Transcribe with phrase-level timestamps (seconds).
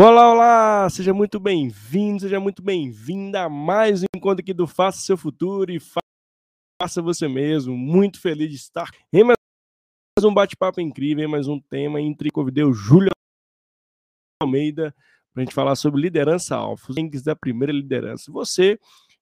[0.00, 0.90] Olá, olá!
[0.90, 5.72] Seja muito bem-vindo, seja muito bem-vinda a mais um encontro aqui do Faça Seu Futuro
[5.72, 7.76] e Faça Você Mesmo.
[7.76, 9.36] Muito feliz de estar em mais
[10.22, 13.10] um bate-papo incrível, em mais um tema entre convidei o Júlio
[14.40, 14.94] Almeida
[15.32, 18.30] para a gente falar sobre liderança alfa, os links da primeira liderança.
[18.30, 18.78] Você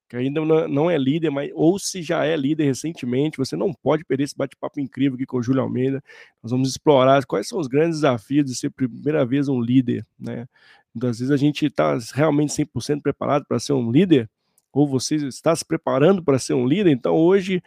[0.08, 4.04] que ainda não é líder, mas ou se já é líder recentemente, você não pode
[4.04, 6.02] perder esse bate-papo incrível aqui com o Júlio Almeida.
[6.42, 10.46] Nós vamos explorar quais são os grandes desafios de ser primeira vez um líder, né?
[10.94, 14.30] Muitas vezes a gente está realmente 100% preparado para ser um líder,
[14.72, 17.62] ou você está se preparando para ser um líder, então hoje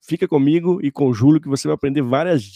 [0.00, 2.54] fica comigo e com o Júlio que você vai aprender várias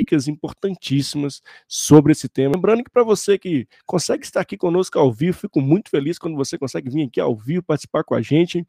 [0.00, 2.54] dicas importantíssimas sobre esse tema.
[2.54, 6.36] Lembrando que para você que consegue estar aqui conosco ao vivo, fico muito feliz quando
[6.36, 8.66] você consegue vir aqui ao vivo participar com a gente.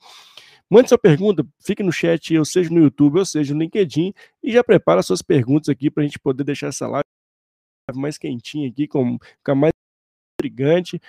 [0.69, 4.51] Mande sua pergunta, fique no chat, ou seja no YouTube, ou seja no LinkedIn, e
[4.51, 7.03] já prepara suas perguntas aqui para a gente poder deixar essa live
[7.93, 9.73] mais quentinha aqui, com, ficar mais
[10.39, 10.99] intrigante.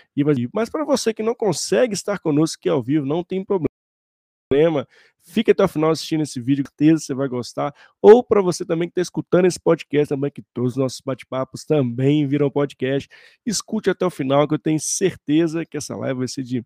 [0.52, 4.86] Mas para você que não consegue estar conosco aqui ao vivo, não tem problema.
[5.28, 7.74] Fique até o final assistindo esse vídeo, com certeza você vai gostar.
[8.00, 11.64] Ou para você também que está escutando esse podcast também, que todos os nossos bate-papos
[11.64, 13.08] também viram podcast,
[13.44, 16.64] escute até o final, que eu tenho certeza que essa live vai ser de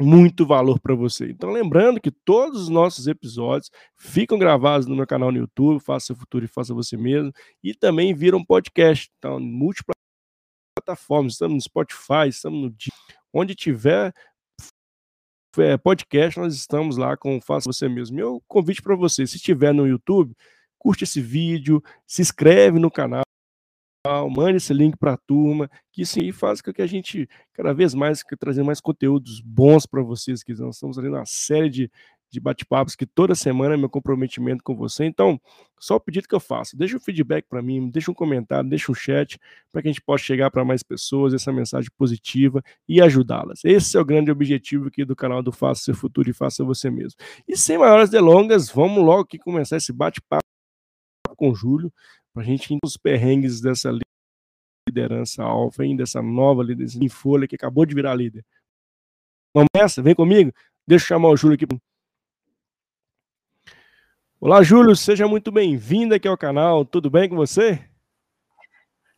[0.00, 1.28] muito valor para você.
[1.30, 6.06] Então, lembrando que todos os nossos episódios ficam gravados no meu canal no YouTube, Faça
[6.06, 7.30] Seu Futuro e Faça Você Mesmo,
[7.62, 9.10] e também viram podcast.
[9.18, 9.96] Então, múltiplas
[10.74, 12.74] plataformas, estamos no Spotify, estamos no
[13.32, 14.12] onde tiver
[15.58, 18.16] é, podcast, nós estamos lá com Faça Você Mesmo.
[18.16, 20.34] Meu convite para você, se estiver no YouTube,
[20.78, 23.22] curte esse vídeo, se inscreve no canal,
[24.30, 27.74] mande esse link para a turma, que isso aí faz com que a gente cada
[27.74, 31.90] vez mais trazer mais conteúdos bons para vocês, que nós estamos fazendo uma série de,
[32.32, 35.04] de bate-papos que toda semana é meu comprometimento com você.
[35.04, 35.38] Então,
[35.78, 38.90] só o pedido que eu faço, deixa um feedback para mim, deixa um comentário, deixa
[38.90, 39.38] um chat,
[39.70, 43.62] para que a gente possa chegar para mais pessoas, essa mensagem positiva e ajudá-las.
[43.64, 46.90] Esse é o grande objetivo aqui do canal do Faça Seu Futuro e Faça Você
[46.90, 47.18] Mesmo.
[47.46, 50.42] E sem maiores delongas, vamos logo aqui começar esse bate-papo
[51.36, 51.92] com o Júlio,
[52.32, 53.90] para a gente ir nos perrengues dessa
[54.88, 58.44] liderança alfa, hein, dessa nova liderança em folha que acabou de virar líder.
[59.54, 60.02] Vamos nessa?
[60.02, 60.50] Vem comigo?
[60.86, 61.66] Deixa eu chamar o Júlio aqui.
[64.44, 66.84] Olá, Júlio, seja muito bem-vindo aqui ao canal.
[66.84, 67.78] Tudo bem com você?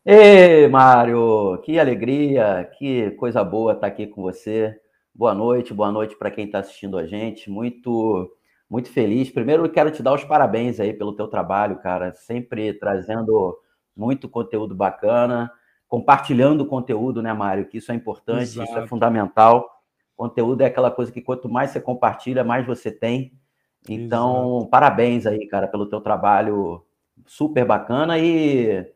[0.04, 4.78] Ei, Mário, que alegria, que coisa boa estar aqui com você.
[5.14, 7.48] Boa noite, boa noite para quem está assistindo a gente.
[7.48, 8.36] Muito,
[8.68, 9.30] muito feliz.
[9.30, 12.12] Primeiro, eu quero te dar os parabéns aí pelo teu trabalho, cara.
[12.12, 13.58] Sempre trazendo
[13.96, 15.50] muito conteúdo bacana,
[15.88, 17.66] compartilhando conteúdo, né, Mário?
[17.66, 18.68] Que isso é importante, Exato.
[18.68, 19.70] isso é fundamental.
[20.14, 23.32] Conteúdo é aquela coisa que quanto mais você compartilha, mais você tem.
[23.88, 24.70] Então, Exato.
[24.70, 26.82] parabéns aí, cara, pelo teu trabalho
[27.26, 28.92] super bacana e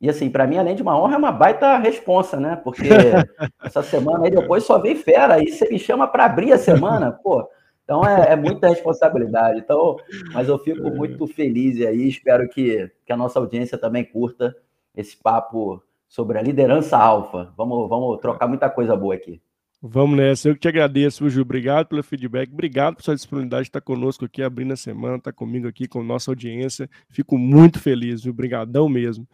[0.00, 2.56] e assim, para mim, além de uma honra, é uma baita responsa, né?
[2.56, 2.88] Porque
[3.62, 7.12] essa semana aí depois só vem fera, aí você me chama para abrir a semana,
[7.22, 7.46] pô.
[7.84, 9.58] Então é, é, muita responsabilidade.
[9.58, 9.96] Então,
[10.32, 10.90] mas eu fico é.
[10.90, 14.56] muito feliz e aí espero que, que a nossa audiência também curta
[14.96, 17.52] esse papo sobre a liderança alfa.
[17.56, 19.42] Vamos, vamos trocar muita coisa boa aqui.
[19.82, 20.48] Vamos nessa.
[20.48, 21.40] Eu que te agradeço, Ju.
[21.40, 22.52] Obrigado pelo feedback.
[22.52, 26.02] Obrigado por sua disponibilidade de estar conosco aqui, abrindo a semana, estar comigo aqui, com
[26.02, 26.88] nossa audiência.
[27.08, 28.32] Fico muito feliz, viu?
[28.32, 29.26] Obrigadão mesmo.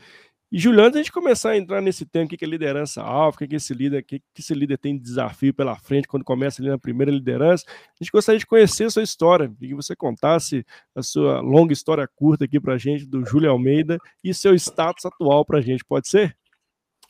[0.53, 3.49] E, Juliano, antes de começar a entrar nesse tema, o que é liderança alfa, o
[3.49, 6.25] que, é esse líder, o que, que esse líder tem de desafio pela frente quando
[6.25, 9.97] começa ali na primeira liderança, a gente gostaria de conhecer a sua história, que você
[9.97, 10.65] contasse
[10.95, 15.05] a sua longa história curta aqui para a gente, do Júlio Almeida, e seu status
[15.05, 16.37] atual para a gente, pode ser?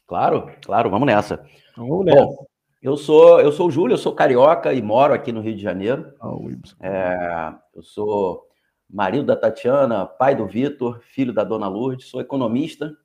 [0.07, 1.35] Claro, claro, vamos nessa.
[1.73, 2.25] Então, vamos nessa.
[2.25, 2.47] Bom,
[2.87, 5.61] eu sou, eu sou o Júlio, eu sou carioca e moro aqui no Rio de
[5.61, 6.15] Janeiro.
[6.21, 6.31] Ah,
[6.79, 8.47] é, eu sou
[8.89, 12.97] marido da Tatiana, pai do Vitor, filho da dona Lourdes, sou economista.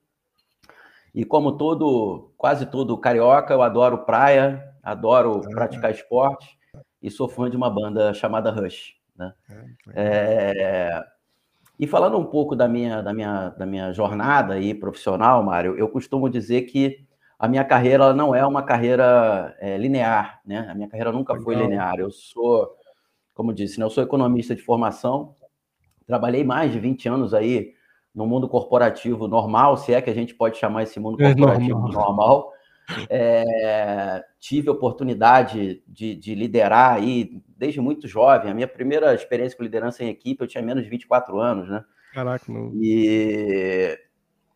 [1.15, 6.55] E como todo, quase todo carioca, eu adoro praia, adoro ah, praticar esporte
[7.01, 8.93] e sou fã de uma banda chamada Rush.
[9.17, 9.33] Né?
[9.95, 11.03] É,
[11.79, 15.89] e falando um pouco da minha, da minha, da minha jornada aí profissional, Mário, eu
[15.89, 17.03] costumo dizer que
[17.41, 20.67] a minha carreira não é uma carreira é, linear, né?
[20.69, 21.43] A minha carreira nunca Legal.
[21.43, 21.99] foi linear.
[21.99, 22.69] Eu sou,
[23.33, 23.85] como disse, né?
[23.85, 25.33] eu sou economista de formação,
[26.05, 27.73] trabalhei mais de 20 anos aí
[28.13, 31.81] no mundo corporativo normal, se é que a gente pode chamar esse mundo corporativo é
[31.81, 31.91] normal.
[31.91, 32.53] normal.
[33.09, 38.51] É, tive oportunidade de, de, liderar aí desde muito jovem.
[38.51, 41.83] A minha primeira experiência com liderança em equipe, eu tinha menos de 24 anos, né?
[42.13, 42.71] Caraca, não.
[42.75, 43.97] E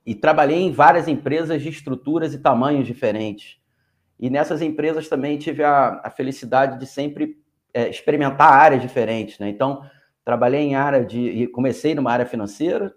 [0.05, 3.57] e trabalhei em várias empresas de estruturas e tamanhos diferentes.
[4.19, 7.37] E nessas empresas também tive a, a felicidade de sempre
[7.73, 9.39] é, experimentar áreas diferentes.
[9.39, 9.49] Né?
[9.49, 9.81] Então,
[10.23, 11.47] trabalhei em área de.
[11.47, 12.93] Comecei numa área financeira,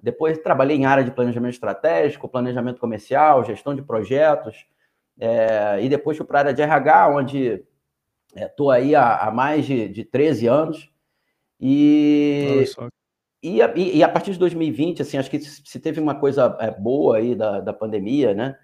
[0.00, 4.66] depois trabalhei em área de planejamento estratégico, planejamento comercial, gestão de projetos.
[5.18, 7.64] é, e depois fui para a área de RH, onde
[8.34, 10.90] estou é, aí há, há, mais de, de 13 anos.
[11.60, 12.64] E,
[13.42, 16.70] e a, e, a, partir de 2020, assim, acho que se teve uma coisa é,
[16.70, 18.56] boa aí da, da pandemia, né?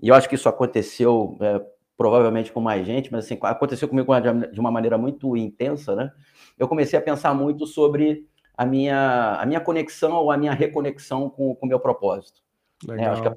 [0.00, 1.60] E eu acho que isso aconteceu é,
[1.96, 4.12] provavelmente com mais gente, mas assim, aconteceu comigo
[4.52, 6.12] de uma maneira muito intensa, né?
[6.58, 11.28] Eu comecei a pensar muito sobre a minha, a minha conexão ou a minha reconexão
[11.28, 12.40] com o meu propósito.
[12.90, 13.34] É, acho que a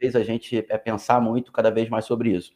[0.00, 2.52] vez a gente é pensar muito cada vez mais sobre isso.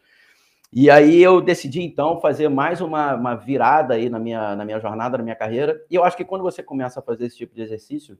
[0.73, 4.81] E aí eu decidi, então, fazer mais uma, uma virada aí na minha, na minha
[4.81, 5.85] jornada, na minha carreira.
[5.91, 8.19] E eu acho que quando você começa a fazer esse tipo de exercício,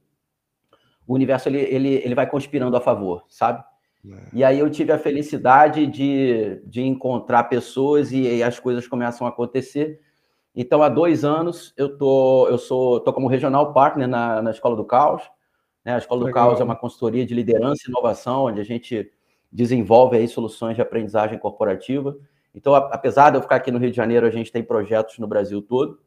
[1.07, 3.63] o universo ele, ele, ele vai conspirando a favor, sabe?
[4.05, 4.17] É.
[4.33, 9.25] E aí eu tive a felicidade de, de encontrar pessoas e, e, as coisas começam
[9.25, 9.99] a acontecer.
[10.55, 14.75] Então, há dois anos, eu tô, eu sou, tô como regional partner na, na Escola
[14.75, 15.23] do Caos.
[15.83, 15.95] Né?
[15.95, 16.45] A Escola Legal.
[16.45, 19.11] do Caos é uma consultoria de liderança e inovação, onde a gente
[19.51, 22.15] desenvolve aí soluções de aprendizagem corporativa.
[22.53, 25.27] Então, apesar de eu ficar aqui no Rio de Janeiro, a gente tem projetos no
[25.27, 25.99] Brasil todo.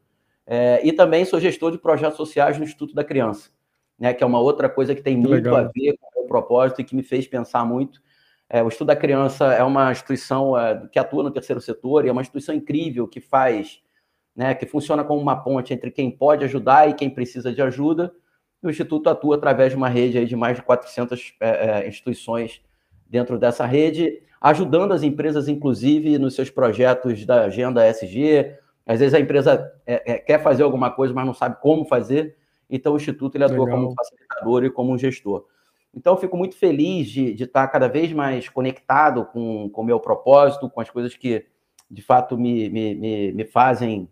[0.46, 3.50] É, e também sou gestor de projetos sociais no Instituto da Criança,
[3.98, 5.56] né, que é uma outra coisa que tem que muito legal.
[5.56, 8.00] a ver com o meu propósito e que me fez pensar muito.
[8.48, 12.08] É, o Instituto da Criança é uma instituição é, que atua no terceiro setor e
[12.08, 13.82] é uma instituição incrível que faz,
[14.36, 18.14] né, que funciona como uma ponte entre quem pode ajudar e quem precisa de ajuda.
[18.62, 22.62] E o Instituto atua através de uma rede de mais de 400 é, é, instituições
[23.08, 28.54] dentro dessa rede ajudando as empresas, inclusive, nos seus projetos da agenda SG.
[28.86, 32.36] Às vezes a empresa é, é, quer fazer alguma coisa, mas não sabe como fazer.
[32.68, 33.76] Então, o Instituto ele atua Legal.
[33.76, 35.46] como um facilitador e como um gestor.
[35.94, 39.98] Então, eu fico muito feliz de, de estar cada vez mais conectado com o meu
[39.98, 41.46] propósito, com as coisas que,
[41.90, 44.08] de fato, me, me, me, me fazem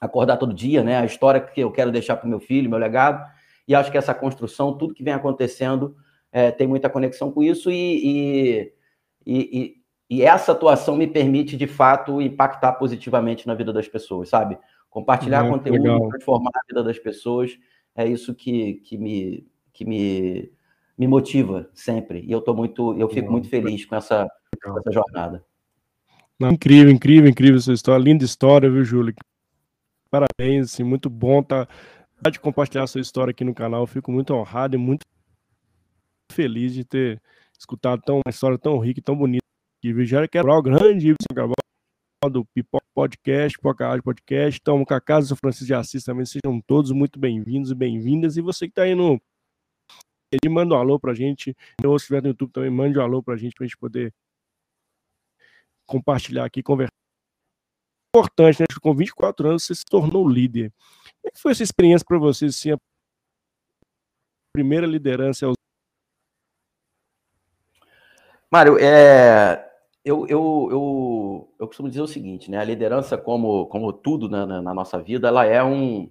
[0.00, 0.98] acordar todo dia, né?
[0.98, 3.24] A história que eu quero deixar para o meu filho, meu legado.
[3.66, 5.94] E acho que essa construção, tudo que vem acontecendo,
[6.32, 7.70] é, tem muita conexão com isso.
[7.70, 8.72] E, e
[9.30, 9.76] e,
[10.08, 14.58] e, essa atuação me permite, de fato, impactar positivamente na vida das pessoas, sabe?
[14.88, 16.08] Compartilhar uhum, conteúdo, legal.
[16.08, 17.58] transformar a vida das pessoas,
[17.94, 20.50] é isso que, que, me, que me,
[20.96, 22.24] me motiva sempre.
[22.26, 24.26] E eu tô muito, eu fico muito feliz com essa,
[24.64, 25.44] com essa jornada.
[26.40, 28.02] Não, incrível, incrível, incrível essa história.
[28.02, 29.14] Linda história, viu, Júlio?
[30.10, 31.68] Parabéns, assim, muito bom tá
[32.32, 33.82] de compartilhar a sua história aqui no canal.
[33.82, 35.04] Eu fico muito honrado e muito
[36.32, 37.20] feliz de ter
[37.58, 39.42] escutado tão, uma história tão rica e tão bonita.
[39.80, 41.14] Que já quero o grande
[42.26, 44.58] do Pipoca Podcast, Pipoca Podcast.
[44.58, 46.26] Estamos com a Casa do Francisco de Assis também.
[46.26, 48.36] Sejam todos muito bem-vindos e bem-vindas.
[48.36, 49.20] E você que está aí no.
[50.32, 51.56] Ele manda um alô pra gente.
[51.84, 54.12] Ou se estiver no YouTube também, mande um alô pra gente, pra gente poder
[55.86, 56.92] compartilhar aqui, conversar.
[58.14, 58.66] Importante, né?
[58.82, 60.72] Com 24 anos você se tornou líder.
[60.72, 62.46] Como é que foi essa experiência para você?
[62.46, 62.76] Assim, a
[64.52, 65.54] primeira liderança aos
[68.50, 69.62] Mário, é,
[70.02, 72.58] eu, eu, eu, eu costumo dizer o seguinte, né?
[72.58, 76.10] A liderança, como, como tudo na, na, na nossa vida, ela é um,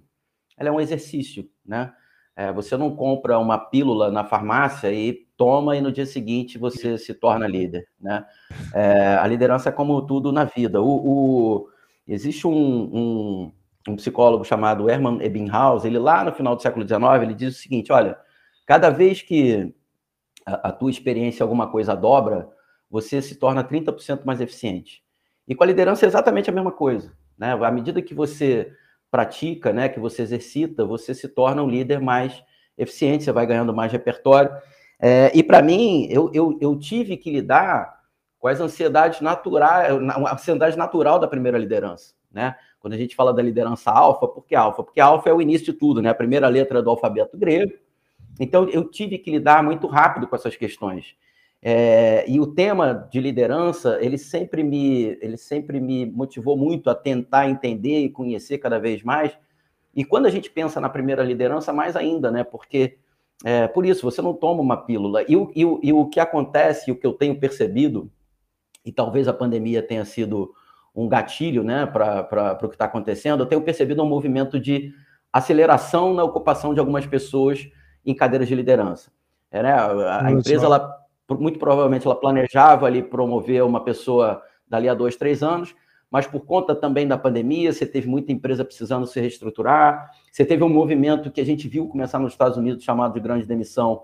[0.56, 1.92] ela é um exercício, né?
[2.36, 6.96] É, você não compra uma pílula na farmácia e toma e no dia seguinte você
[6.96, 8.24] se torna líder, né?
[8.72, 10.80] É, a liderança é como tudo na vida.
[10.80, 11.68] O, o
[12.06, 13.52] existe um, um,
[13.88, 17.60] um, psicólogo chamado Hermann Ebbinghaus, ele lá no final do século XIX, ele diz o
[17.60, 18.16] seguinte, olha,
[18.64, 19.74] cada vez que
[20.54, 22.48] a, tua experiência alguma coisa dobra,
[22.90, 25.02] você se torna 30% mais eficiente.
[25.46, 27.12] E com a liderança é exatamente a mesma coisa.
[27.36, 27.52] Né?
[27.52, 28.72] À medida que você
[29.10, 32.42] pratica, né, que você exercita, você se torna um líder mais
[32.76, 34.50] eficiente, você vai ganhando mais repertório.
[35.00, 37.98] É, e para mim, eu, eu, eu, tive que lidar
[38.38, 42.14] com as ansiedades naturais, a ansiedade natural da primeira liderança.
[42.30, 42.54] Né?
[42.78, 44.82] Quando a gente fala da liderança alfa, por que alfa?
[44.82, 46.10] Porque alfa é o início de tudo, né?
[46.10, 47.72] a primeira letra do alfabeto grego,
[48.38, 51.16] então, eu tive que lidar muito rápido com essas questões.
[51.60, 56.94] É, e o tema de liderança, ele sempre, me, ele sempre me motivou muito a
[56.94, 59.36] tentar entender e conhecer cada vez mais.
[59.94, 62.44] E quando a gente pensa na primeira liderança, mais ainda, né?
[62.44, 62.98] Porque,
[63.44, 65.24] é, por isso, você não toma uma pílula.
[65.28, 68.10] E o, e, o, e o que acontece, o que eu tenho percebido,
[68.84, 70.54] e talvez a pandemia tenha sido
[70.94, 74.92] um gatilho né, para o que está acontecendo, eu tenho percebido um movimento de
[75.32, 77.68] aceleração na ocupação de algumas pessoas
[78.10, 79.10] em cadeiras de liderança.
[79.50, 79.72] É, né?
[79.72, 80.96] A, a empresa, ela,
[81.30, 85.74] muito provavelmente, ela planejava ali promover uma pessoa dali a dois, três anos,
[86.10, 90.64] mas por conta também da pandemia, você teve muita empresa precisando se reestruturar, você teve
[90.64, 94.02] um movimento que a gente viu começar nos Estados Unidos chamado de grande demissão,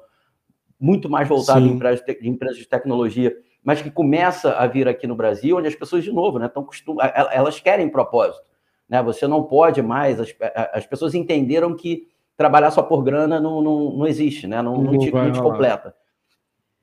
[0.79, 5.07] muito mais voltado em empresas, de, empresas de tecnologia, mas que começa a vir aqui
[5.07, 6.99] no Brasil, onde as pessoas, de novo, né, estão costum...
[7.33, 8.45] elas querem propósito.
[8.87, 9.03] Né?
[9.03, 10.35] Você não pode mais, as,
[10.75, 14.61] as pessoas entenderam que trabalhar só por grana não, não, não existe, né?
[14.61, 15.95] Não, não, te, não te completa.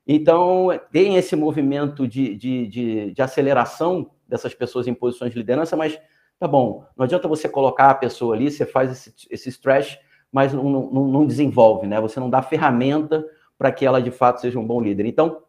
[0.08, 5.76] Então, tem esse movimento de, de, de, de aceleração dessas pessoas em posições de liderança,
[5.76, 6.00] mas
[6.40, 9.98] tá bom, não adianta você colocar a pessoa ali, você faz esse, esse stretch,
[10.32, 12.00] mas não, não, não desenvolve, né?
[12.02, 13.24] Você não dá ferramenta
[13.58, 15.06] para que ela de fato seja um bom líder.
[15.06, 15.44] Então,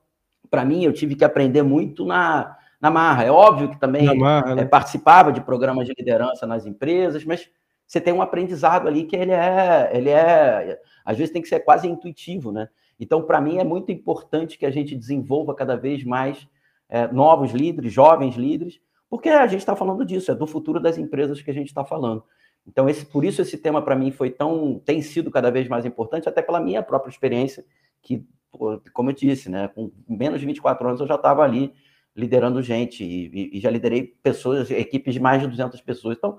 [0.51, 3.25] para mim, eu tive que aprender muito na, na marra.
[3.25, 4.63] É óbvio que também marra, né?
[4.63, 7.49] é, participava de programas de liderança nas empresas, mas
[7.93, 11.61] você tem um aprendizado ali que ele é, ele é, às vezes tem que ser
[11.61, 12.71] quase intuitivo, né?
[12.99, 16.49] Então, para mim, é muito importante que a gente desenvolva cada vez mais
[16.89, 18.81] é, novos líderes, jovens líderes,
[19.11, 21.85] porque a gente está falando disso, é do futuro das empresas que a gente está
[21.85, 22.25] falando.
[22.67, 25.85] Então, esse, por isso esse tema para mim foi tão, tem sido cada vez mais
[25.85, 27.63] importante, até pela minha própria experiência,
[28.01, 28.27] que,
[28.95, 31.75] como eu disse, né, com menos de 24 anos eu já estava ali
[32.17, 36.17] liderando gente e, e, já liderei pessoas, equipes de mais de 200 pessoas.
[36.17, 36.39] Então,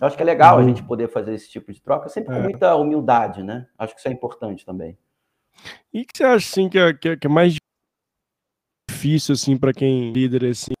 [0.00, 0.64] eu acho que é legal uhum.
[0.64, 2.42] a gente poder fazer esse tipo de troca, sempre com é.
[2.42, 3.68] muita humildade, né?
[3.78, 4.96] Acho que isso é importante também.
[5.92, 7.56] E o que você acha assim que é, que é, que é mais
[8.88, 10.72] difícil assim para quem líder assim,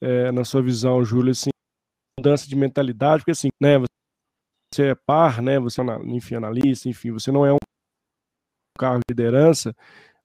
[0.00, 1.50] é, na sua visão, Júlio, assim,
[2.18, 7.10] mudança de mentalidade, porque assim, né, você é par, né, você é, enfim, analista, enfim,
[7.10, 7.58] você não é um
[8.78, 9.74] cargo de liderança,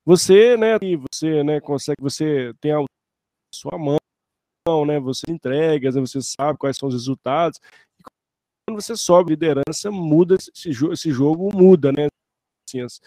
[0.05, 0.77] você, né,
[1.11, 2.83] você, né, consegue, você tem a
[3.53, 3.97] sua mão,
[4.85, 7.59] né, você entrega, né, você sabe quais são os resultados,
[7.99, 12.07] e quando você sobe liderança, muda, esse, jogo, esse jogo muda, né,
[12.67, 13.01] assim, as,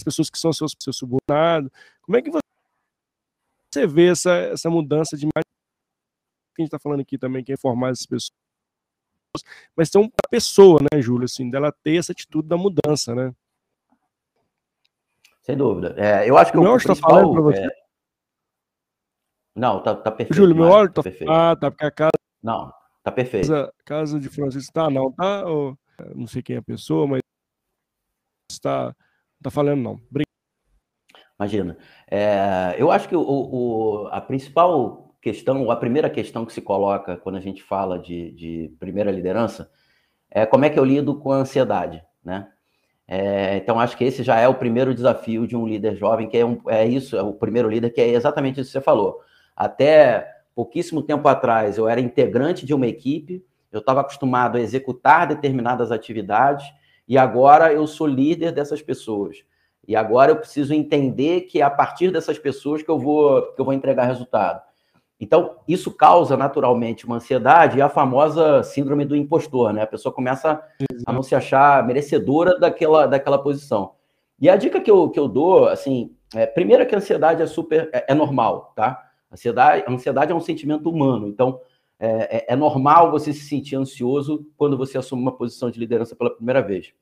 [0.00, 1.70] as pessoas que são seus, seus subordinados,
[2.02, 5.44] como é que você vê essa, essa mudança de mais
[6.54, 8.32] que a gente está falando aqui também, que é informar essas pessoas,
[9.76, 13.34] mas tem uma pessoa, né, Júlio, assim, dela ter essa atitude da mudança, né?
[15.42, 15.94] Sem dúvida.
[15.98, 17.66] É, eu acho que o, meu está falando para você.
[17.66, 17.83] É...
[19.54, 20.36] Não, tá, tá perfeito.
[20.36, 21.30] Júlio, meu áudio tá, perfeito.
[21.30, 22.12] Ah, tá, porque a casa.
[22.42, 23.48] Não, tá perfeito.
[23.48, 25.46] Casa, casa de Francisco tá, não, tá?
[25.46, 25.78] Ou,
[26.14, 27.20] não sei quem é a pessoa, mas
[28.50, 28.94] está
[29.42, 29.92] tá falando, não.
[30.10, 30.24] Obrigado.
[31.38, 31.76] Imagina.
[32.10, 37.16] É, eu acho que o, o, a principal questão, a primeira questão que se coloca
[37.16, 39.70] quando a gente fala de, de primeira liderança
[40.30, 42.48] é como é que eu lido com a ansiedade, né?
[43.06, 46.38] É, então, acho que esse já é o primeiro desafio de um líder jovem, que
[46.38, 49.20] é, um, é isso, é o primeiro líder, que é exatamente isso que você falou.
[49.56, 55.26] Até pouquíssimo tempo atrás, eu era integrante de uma equipe, eu estava acostumado a executar
[55.26, 56.66] determinadas atividades,
[57.06, 59.44] e agora eu sou líder dessas pessoas.
[59.86, 63.60] E agora eu preciso entender que é a partir dessas pessoas que eu vou, que
[63.60, 64.62] eu vou entregar resultado.
[65.20, 69.82] Então, isso causa naturalmente uma ansiedade e a famosa síndrome do impostor, né?
[69.82, 70.60] A pessoa começa
[71.06, 73.92] a não se achar merecedora daquela, daquela posição.
[74.40, 77.40] E a dica que eu, que eu dou, assim, é, primeiro é que a ansiedade
[77.40, 79.00] é super, é, é normal, tá?
[79.34, 81.60] Ansiedade, ansiedade é um sentimento humano, então
[81.98, 86.16] é, é, é normal você se sentir ansioso quando você assume uma posição de liderança
[86.16, 86.94] pela primeira vez.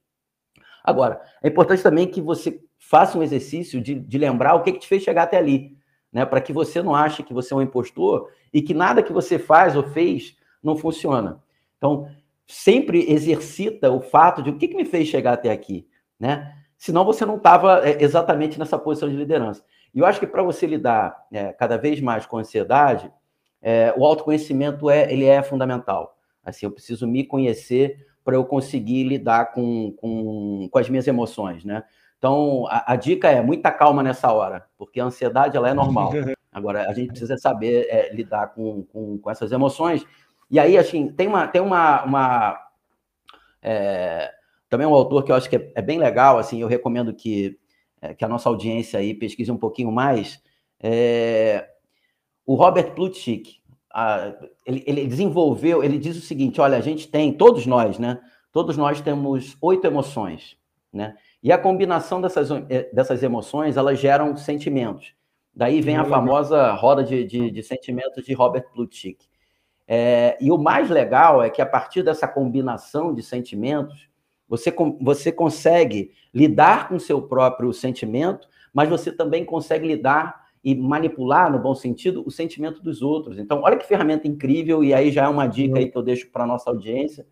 [0.83, 4.81] Agora, é importante também que você faça um exercício de, de lembrar o que, que
[4.81, 5.77] te fez chegar até ali
[6.13, 6.27] né?
[6.27, 9.39] Para que você não ache que você é um impostor e que nada que você
[9.39, 11.43] faz ou fez não funciona.
[11.79, 12.09] Então,
[12.47, 15.89] sempre exercita o fato de o que, que me fez chegar até aqui,
[16.21, 16.55] né?
[16.77, 19.65] Senão você não estava é, exatamente nessa posição de liderança.
[19.95, 23.13] E eu acho que para você lidar é, cada vez mais com a ansiedade,
[23.61, 26.17] é, o autoconhecimento é, ele é fundamental.
[26.45, 31.65] Assim, eu preciso me conhecer para eu conseguir lidar com, com, com as minhas emoções,
[31.65, 31.85] né?
[32.19, 36.13] Então, a, a, dica é muita calma nessa hora, porque a ansiedade ela é normal.
[36.53, 40.07] Agora, a gente precisa saber é, lidar com, com, com, essas emoções.
[40.51, 41.49] E aí, assim, tem uma.
[41.49, 42.61] Tem uma, uma
[43.61, 44.33] é,
[44.69, 47.59] também um autor que eu acho que é, é bem legal, assim, eu recomendo que,
[48.03, 50.43] é, que a nossa audiência aí pesquise um pouquinho mais.
[50.81, 51.69] É,
[52.45, 53.61] o Robert Plutchik,
[53.95, 54.35] a,
[54.67, 58.19] ele, ele desenvolveu, ele diz o seguinte: olha, a gente tem, todos nós, né?
[58.51, 60.59] Todos nós temos oito emoções,
[60.93, 61.15] né?
[61.43, 65.15] E a combinação dessas, eh, dessas emoções, elas geram sentimentos.
[65.55, 69.27] Daí vem a famosa roda de, de, de sentimentos de Robert Plutchik.
[69.87, 74.09] É, e o mais legal é que a partir dessa combinação de sentimentos,
[74.53, 81.51] você, você consegue lidar com seu próprio sentimento, mas você também consegue lidar e manipular,
[81.51, 83.39] no bom sentido, o sentimento dos outros.
[83.39, 86.31] Então, olha que ferramenta incrível, e aí já é uma dica aí que eu deixo
[86.31, 87.27] para a nossa audiência.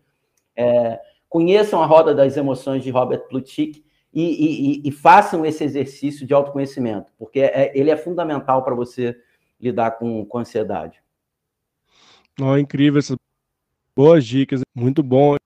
[0.55, 0.99] É,
[1.29, 6.33] conheçam a roda das emoções de Robert Plutchik, e, e, e, façam esse exercício de
[6.33, 9.15] autoconhecimento, porque é, ele é fundamental para você
[9.57, 11.01] lidar com, com ansiedade.
[12.41, 13.15] Oh, incrível, essas
[13.95, 15.37] boas dicas, muito bom.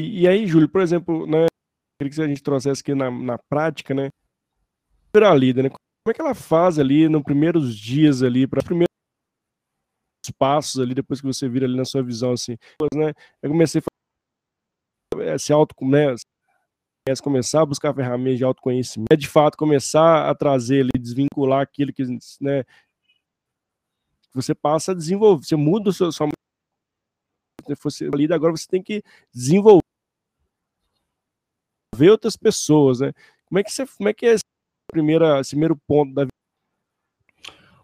[0.00, 1.46] E, aí, Júlio, por exemplo, né,
[1.98, 4.08] queria que a gente trouxesse aqui na, na prática, né,
[5.14, 8.64] a líder, né, como é que ela faz ali nos primeiros dias ali, para os
[8.64, 8.88] primeiros
[10.36, 12.56] passos ali, depois que você vira ali na sua visão, assim,
[12.94, 16.14] né, eu comecei a fazer, se auto, né,
[17.22, 21.92] começar a buscar ferramentas de autoconhecimento, é de fato começar a trazer ali, desvincular aquilo
[21.92, 22.02] que
[22.40, 22.64] né,
[24.34, 26.28] você passa a desenvolver, você muda o seu, sua
[27.82, 29.83] você líder, agora você tem que desenvolver
[32.02, 33.12] outras pessoas, né?
[33.46, 34.44] Como é que você, como é que é esse,
[34.90, 36.26] primeira, esse primeiro ponto da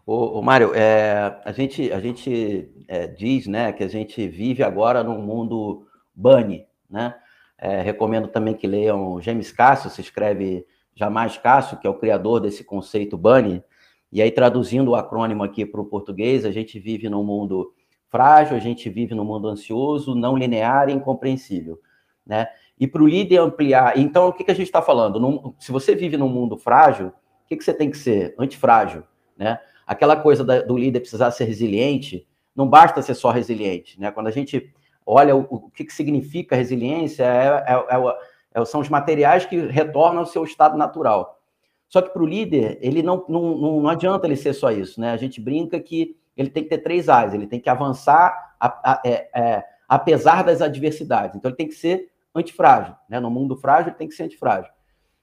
[0.05, 4.63] Ô, ô Mário, é, a gente, a gente é, diz né, que a gente vive
[4.63, 7.15] agora num mundo bunny, né?
[7.57, 10.65] É, recomendo também que leiam James Cássio, se escreve
[10.95, 13.63] Jamais Cássio, que é o criador desse conceito bunny.
[14.11, 17.71] E aí, traduzindo o acrônimo aqui para o português, a gente vive num mundo
[18.09, 21.79] frágil, a gente vive num mundo ansioso, não linear e incompreensível,
[22.25, 22.47] né?
[22.81, 25.19] E para o líder ampliar, então o que, que a gente está falando?
[25.19, 28.33] Num, se você vive num mundo frágil, o que, que você tem que ser?
[28.39, 29.03] Antifrágil,
[29.37, 29.59] né?
[29.85, 34.09] Aquela coisa da, do líder precisar ser resiliente, não basta ser só resiliente, né?
[34.09, 34.73] Quando a gente
[35.05, 39.57] olha o, o que, que significa resiliência, é, é, é, é são os materiais que
[39.57, 41.39] retornam ao seu estado natural.
[41.87, 45.11] Só que para o líder, ele não, não, não, adianta ele ser só isso, né?
[45.11, 48.93] A gente brinca que ele tem que ter três áreas, ele tem que avançar a,
[48.93, 51.35] a, é, é, apesar das adversidades.
[51.35, 53.19] Então ele tem que ser antifrágil, né?
[53.19, 54.71] No mundo frágil ele tem que ser antifrágil.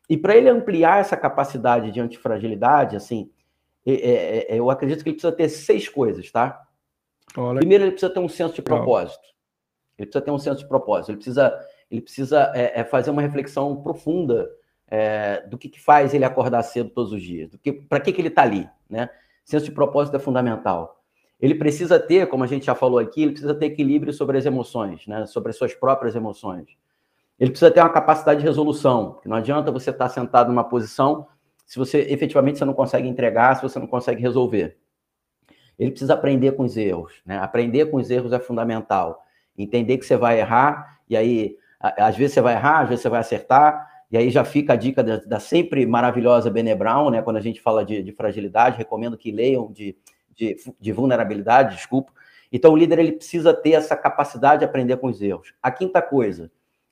[0.08, 3.30] E para ele ampliar essa capacidade de antifragilidade, assim,
[3.84, 6.62] é, é, é, eu acredito que ele precisa ter seis coisas, tá?
[7.36, 7.58] Olha.
[7.58, 9.26] Primeiro, ele precisa ter um senso de propósito.
[9.98, 11.10] Ele precisa ter um senso de propósito.
[11.10, 14.48] Ele precisa, ele precisa é, fazer uma reflexão profunda
[14.86, 18.12] é, do que, que, faz ele acordar cedo todos os dias, do que para que,
[18.12, 19.10] que ele está ali, né?
[19.44, 21.02] Senso de propósito é fundamental.
[21.40, 24.46] Ele precisa ter, como a gente já falou aqui, ele precisa ter equilíbrio sobre as
[24.46, 25.26] emoções, né?
[25.26, 26.76] Sobre as suas próprias emoções.
[27.38, 31.26] Ele precisa ter uma capacidade de resolução, não adianta você estar sentado numa posição
[31.68, 34.78] se você efetivamente você não consegue entregar, se você não consegue resolver.
[35.78, 37.38] Ele precisa aprender com os erros, né?
[37.38, 39.22] Aprender com os erros é fundamental.
[39.56, 43.10] Entender que você vai errar, e aí, às vezes você vai errar, às vezes você
[43.10, 47.20] vai acertar, e aí já fica a dica da, da sempre maravilhosa Bene Brown, né?
[47.20, 49.94] Quando a gente fala de, de fragilidade, recomendo que leiam de,
[50.34, 52.10] de, de, vulnerabilidade, desculpa.
[52.50, 55.52] Então, o líder ele precisa ter essa capacidade de aprender com os erros.
[55.62, 56.50] A quinta coisa,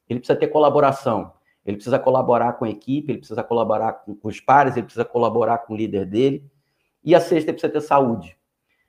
[0.09, 1.33] ele precisa ter colaboração.
[1.65, 5.59] Ele precisa colaborar com a equipe, ele precisa colaborar com, os pares, ele precisa colaborar
[5.59, 6.45] com o líder dele.
[7.03, 8.37] E a sexta, ele precisa ter saúde.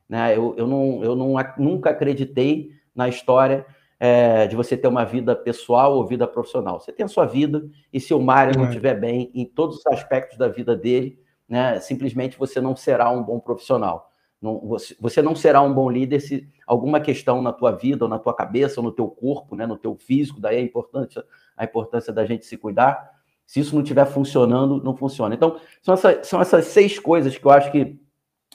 [0.07, 0.37] Né?
[0.37, 3.65] Eu, eu, não, eu não, nunca acreditei na história
[3.99, 6.79] é, de você ter uma vida pessoal ou vida profissional.
[6.79, 9.87] Você tem a sua vida, e se o Mário não estiver bem em todos os
[9.87, 14.06] aspectos da vida dele, né, simplesmente você não será um bom profissional.
[14.41, 18.09] Não, você, você, não será um bom líder se alguma questão na tua vida, ou
[18.09, 21.23] na tua cabeça, ou no teu corpo, né, no teu físico, daí a importância,
[21.55, 23.11] a importância da gente se cuidar.
[23.45, 25.33] Se isso não estiver funcionando, não funciona.
[25.33, 27.99] Então, são, essa, são essas seis coisas que eu acho que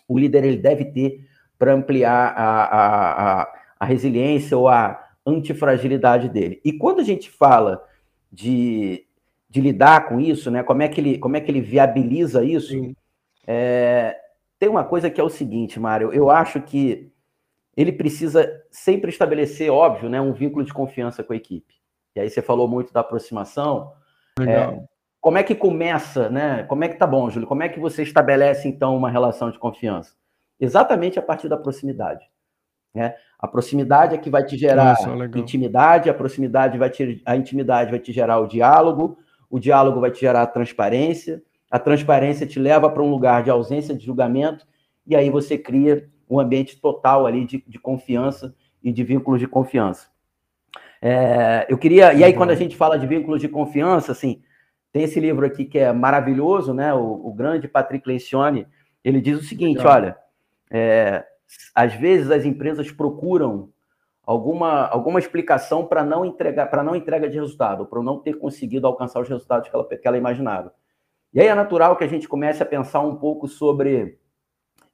[0.07, 1.27] o líder ele deve ter
[1.59, 6.61] para ampliar a, a, a, a resiliência ou a, antifragilidade dele.
[6.65, 7.83] E quando a gente fala
[8.31, 9.07] de,
[9.49, 12.75] de lidar com isso, né, como, é que ele, como é que ele viabiliza isso,
[13.47, 14.17] é,
[14.63, 17.13] tem uma coisa que é o seguinte, Mário, eu acho que
[17.77, 21.75] ele precisa sempre estabelecer, óbvio, né, um vínculo de confiança com a equipe.
[22.15, 23.93] E aí você falou muito da aproximação.
[24.41, 24.81] É,
[25.21, 26.63] como é que começa, né?
[26.69, 27.49] Como é que tá bom, Júlio?
[27.49, 30.15] Como é que você estabelece, então, uma relação de confiança?
[30.61, 32.25] Exatamente a partir da proximidade.
[32.95, 33.17] Né?
[33.41, 37.91] A proximidade é que vai te gerar Nossa, intimidade, a proximidade vai te, a intimidade
[37.91, 39.19] vai te gerar o diálogo,
[39.51, 43.49] o diálogo vai te gerar a transparência, a transparência te leva para um lugar de
[43.51, 44.67] ausência de julgamento,
[45.07, 49.47] e aí você cria um ambiente total ali de, de confiança e de vínculos de
[49.47, 50.09] confiança.
[51.01, 54.43] É, eu queria, e aí quando a gente fala de vínculos de confiança, assim,
[54.93, 56.93] tem esse livro aqui que é maravilhoso, né?
[56.93, 58.67] O, o grande Patrick Lencioni,
[59.03, 59.95] ele diz o seguinte, Legal.
[59.95, 60.17] olha,
[60.71, 61.25] é,
[61.75, 63.71] às vezes as empresas procuram
[64.27, 68.87] alguma, alguma explicação para não entregar, para não entrega de resultado, para não ter conseguido
[68.87, 70.75] alcançar os resultados que ela, que ela imaginava.
[71.33, 74.19] E aí é natural que a gente comece a pensar um pouco sobre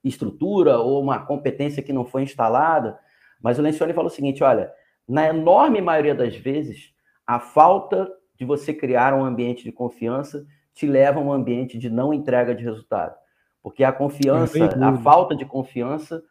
[0.03, 2.97] estrutura ou uma competência que não foi instalada,
[3.41, 4.71] mas o Lencioni falou o seguinte, olha,
[5.07, 6.93] na enorme maioria das vezes,
[7.25, 11.89] a falta de você criar um ambiente de confiança te leva a um ambiente de
[11.89, 13.15] não entrega de resultado.
[13.61, 16.23] Porque a confiança, a falta de confiança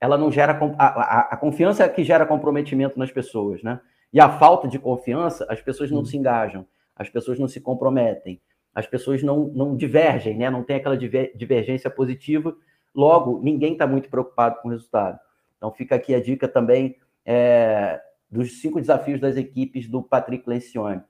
[0.00, 0.58] ela não gera.
[0.78, 3.80] A, a, a, confiança é que gera comprometimento nas pessoas, né?
[4.12, 6.04] E a falta de confiança, as pessoas não hum.
[6.04, 8.40] se engajam, as pessoas não se comprometem,
[8.76, 10.48] as pessoas não, não divergem, né?
[10.48, 12.54] Não tem aquela divergência positiva,
[12.94, 15.18] logo, ninguém está muito preocupado com o resultado.
[15.56, 21.02] Então, fica aqui a dica também é, dos cinco desafios das equipes do Patrick Lencioni.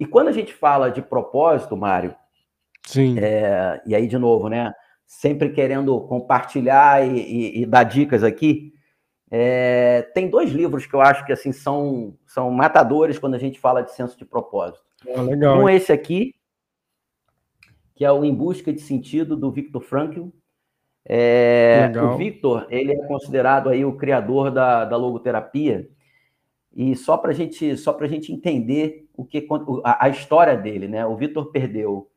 [0.00, 2.16] E quando a gente fala de propósito, Mário,
[2.84, 3.16] Sim.
[3.20, 4.74] É, e aí, de novo, né?
[5.12, 8.72] sempre querendo compartilhar e, e, e dar dicas aqui.
[9.30, 13.60] É, tem dois livros que eu acho que assim são, são matadores quando a gente
[13.60, 14.82] fala de senso de propósito.
[15.14, 16.34] Ah, legal, um esse aqui,
[18.02, 20.26] que é o Em Busca de Sentido, do Victor Frankl.
[21.04, 25.88] É, o Victor, ele é considerado aí o criador da, da logoterapia,
[26.74, 29.46] e só para gente, só a gente entender o que
[29.84, 31.06] a, a história dele, né?
[31.06, 32.10] O Victor perdeu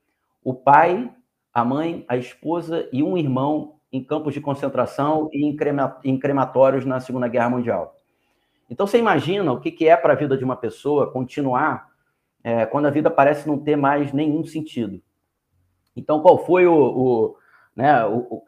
[0.43, 1.08] o pai,
[1.54, 6.17] a mãe, a esposa e um irmão em campos de concentração e em, crema, em
[6.17, 7.95] crematórios na Segunda Guerra Mundial.
[8.71, 11.89] Então você imagina o que, que é para a vida de uma pessoa continuar
[12.43, 15.00] é, quando a vida parece não ter mais nenhum sentido.
[15.95, 17.36] Então qual foi o, o
[17.75, 18.43] né, o,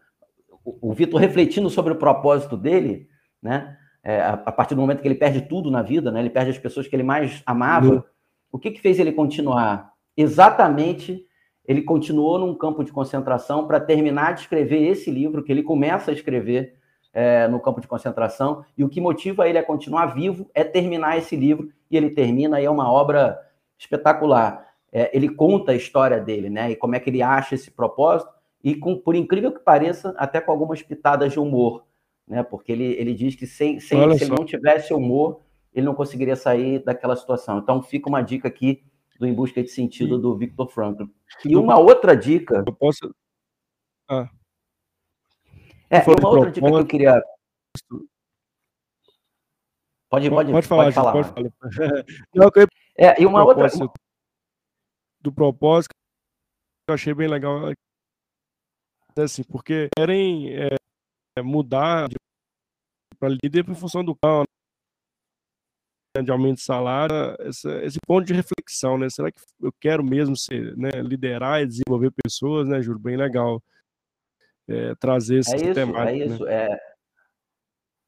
[0.63, 3.07] o, o Vitor refletindo sobre o propósito dele,
[3.41, 3.77] né?
[4.03, 6.19] É, a, a, partir do momento que ele perde tudo na vida, né?
[6.19, 7.87] Ele perde as pessoas que ele mais amava.
[7.87, 8.03] Uhum.
[8.51, 9.91] O que, que fez ele continuar?
[10.15, 11.27] Exatamente
[11.67, 16.09] ele continuou num campo de concentração para terminar de escrever esse livro que ele começa
[16.09, 16.75] a escrever
[17.13, 18.63] é, no campo de concentração.
[18.77, 21.69] E o que motiva ele a continuar vivo é terminar esse livro.
[21.91, 23.37] E ele termina e é uma obra
[23.77, 24.65] espetacular.
[24.91, 26.71] É, ele conta a história dele, né?
[26.71, 28.31] E como é que ele acha esse propósito.
[28.63, 31.85] E com, por incrível que pareça, até com algumas pitadas de humor,
[32.27, 32.43] né?
[32.43, 35.41] Porque ele, ele diz que sem, sem se ele não tivesse humor,
[35.73, 37.59] ele não conseguiria sair daquela situação.
[37.59, 38.83] Então fica uma dica aqui
[39.19, 41.03] do Em Busca de Sentido do Victor Frankl.
[41.45, 42.63] E uma outra dica.
[42.65, 43.13] Eu posso.
[44.07, 44.29] Ah.
[45.89, 47.23] É, uma outra dica que eu queria.
[50.09, 50.83] Pode, pode, pode falar.
[50.85, 51.11] Pode falar.
[51.13, 52.67] Pode falar.
[52.99, 53.69] É, e uma outra.
[55.27, 55.91] Do propósito,
[56.87, 57.73] eu achei bem legal.
[59.17, 62.07] Assim, porque querem é, mudar
[63.19, 64.45] para líder em função do cão,
[66.23, 69.09] de aumento de salário, essa, esse ponto de reflexão, né?
[69.09, 72.99] Será que eu quero mesmo ser, né, liderar e desenvolver pessoas, né, Juro?
[72.99, 73.61] Bem legal
[74.65, 75.97] é, trazer esse é isso.
[75.97, 76.53] É isso, né?
[76.53, 76.79] é,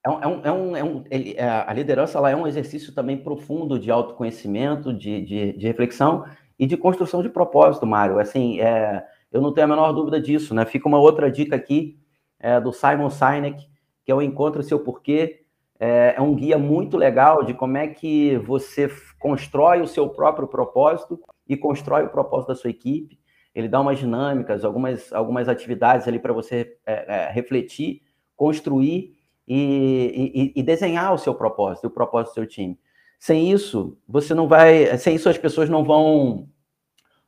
[0.05, 3.21] é um, é um, é um, ele, é, a liderança ela é um exercício também
[3.21, 6.23] profundo de autoconhecimento, de, de, de reflexão
[6.59, 8.19] e de construção de propósito, Mário.
[8.19, 10.65] Assim, é, eu não tenho a menor dúvida disso, né?
[10.65, 11.97] Fica uma outra dica aqui
[12.37, 13.65] é, do Simon Sinek,
[14.03, 15.45] que é o Encontre Seu Porquê,
[15.79, 20.47] é, é um guia muito legal de como é que você constrói o seu próprio
[20.47, 21.17] propósito
[21.47, 23.17] e constrói o propósito da sua equipe.
[23.55, 28.01] Ele dá umas dinâmicas, algumas, algumas atividades ali para você é, é, refletir,
[28.35, 29.17] construir
[29.47, 32.77] e, e, e, desenhar o seu propósito, o propósito do seu time.
[33.19, 34.97] Sem isso, você não vai.
[34.97, 36.47] Sem isso, as pessoas não vão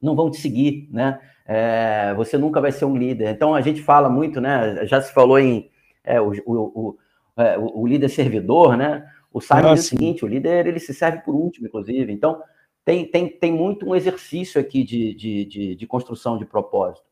[0.02, 1.20] não vão te seguir, né?
[1.46, 3.30] É, você nunca vai ser um líder.
[3.30, 4.86] Então a gente fala muito, né?
[4.86, 5.70] Já se falou em
[6.04, 6.98] é, o, o,
[7.38, 9.06] é, o, o, líder servidor, né?
[9.34, 12.12] O Simon ah, diz o seguinte: o líder ele se serve por último, inclusive.
[12.12, 12.42] Então,
[12.86, 17.06] tem, tem, tem muito um exercício aqui de, de, de, de construção de propósito.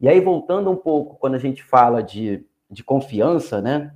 [0.00, 3.92] E aí, voltando um pouco, quando a gente fala de, de confiança, né?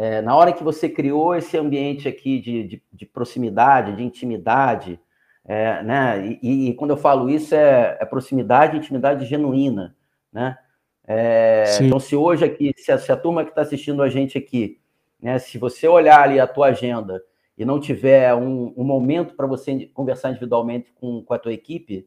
[0.00, 5.00] É, na hora que você criou esse ambiente aqui de, de, de proximidade, de intimidade,
[5.44, 6.38] é, né?
[6.40, 9.96] E, e, quando eu falo isso é, é proximidade, intimidade genuína,
[10.32, 10.56] né?
[11.04, 14.38] É, então, se hoje aqui, se a, se a turma que está assistindo a gente
[14.38, 14.78] aqui,
[15.20, 17.20] né, se você olhar ali a tua agenda
[17.56, 22.06] e não tiver um, um momento para você conversar individualmente com, com a tua equipe,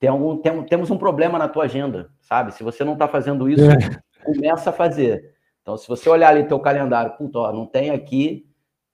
[0.00, 2.52] tem algum, tem, temos um problema na tua agenda, sabe?
[2.52, 3.76] Se você não está fazendo isso, é.
[4.24, 5.37] começa a fazer.
[5.68, 8.50] Então, se você olhar ali teu calendário, puto, ó, não tem aqui,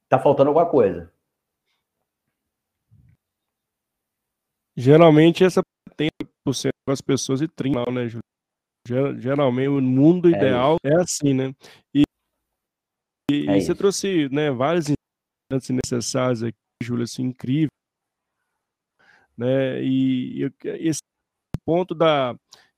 [0.09, 1.09] tá faltando alguma coisa.
[4.77, 5.63] Geralmente essa
[5.97, 6.11] tem
[6.45, 9.21] por cento das pessoas e 30, né, Júlio?
[9.21, 11.55] Geralmente, o mundo é ideal é, é assim, né?
[11.95, 12.03] E,
[13.31, 17.69] e, é e você trouxe né, vários instantes necessários aqui, Júlio, assim, incrível.
[19.39, 19.81] Né?
[19.81, 21.03] E, e esse
[21.65, 22.35] ponto da,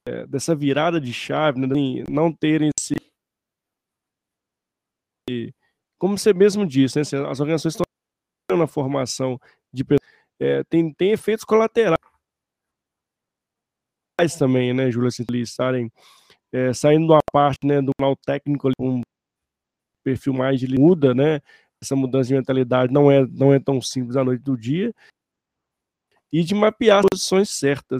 [0.06, 3.05] é, dessa virada de chave, né, assim, não terem esse.
[5.98, 9.40] Como você mesmo disse, né, assim, as organizações estão na formação
[9.72, 9.84] de
[10.38, 11.98] é, tem, tem efeitos colaterais
[14.38, 15.90] também, né, Júlia, se eles estarem
[16.52, 19.00] é, saindo da parte, né, do mal técnico, um
[20.04, 21.40] perfil mais de muda, né,
[21.82, 24.94] essa mudança de mentalidade não é, não é tão simples à noite do dia,
[26.32, 27.98] e de mapear as posições certas,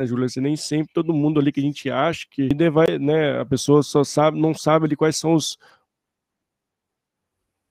[0.00, 3.40] né, Júlia, assim, nem sempre todo mundo ali que a gente acha que vai, né,
[3.40, 5.58] a pessoa só sabe, não sabe ali quais são os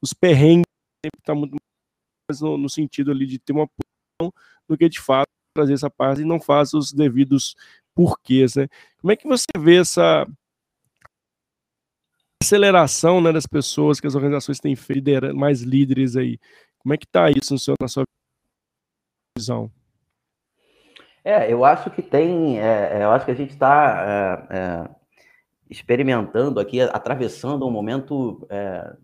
[0.03, 0.67] os perrengues,
[1.03, 1.55] sempre está muito
[2.29, 4.33] mais no, no sentido ali de ter uma posição
[4.67, 7.55] do que de fato trazer essa parte e não faz os devidos
[7.95, 8.67] porquês, né?
[8.99, 10.27] Como é que você vê essa
[12.41, 16.37] aceleração né, das pessoas que as organizações têm feito, mais líderes aí?
[16.79, 18.03] Como é que está isso no seu, na sua
[19.37, 19.71] visão?
[21.23, 24.89] É, eu acho que tem, é, é eu acho que a gente está é, é,
[25.69, 28.97] experimentando aqui, atravessando um momento é,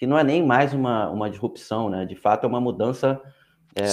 [0.00, 2.06] que não é nem mais uma, uma disrupção, né?
[2.06, 3.20] De fato, é uma mudança
[3.76, 3.84] é,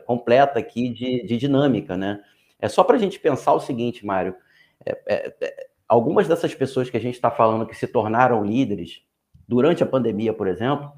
[0.00, 2.20] completa aqui de, de, dinâmica, né?
[2.58, 4.34] É só para a gente pensar o seguinte, Mário.
[4.84, 9.00] É, é, é, algumas dessas pessoas que a gente está falando que se tornaram líderes
[9.48, 10.92] durante a pandemia, por exemplo,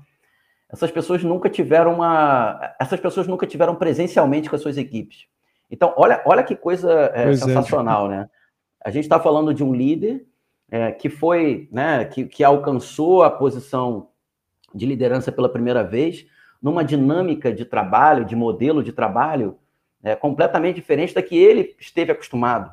[0.68, 5.26] essas pessoas nunca tiveram uma, essas pessoas nunca tiveram presencialmente com as suas equipes.
[5.70, 8.28] Então, olha, olha que coisa é, sensacional, né?
[8.84, 10.26] A gente está falando de um líder
[10.68, 14.08] é, que foi, né, que, que alcançou a posição
[14.74, 16.26] de liderança pela primeira vez,
[16.62, 19.58] numa dinâmica de trabalho, de modelo de trabalho,
[20.02, 22.72] é, completamente diferente da que ele esteve acostumado.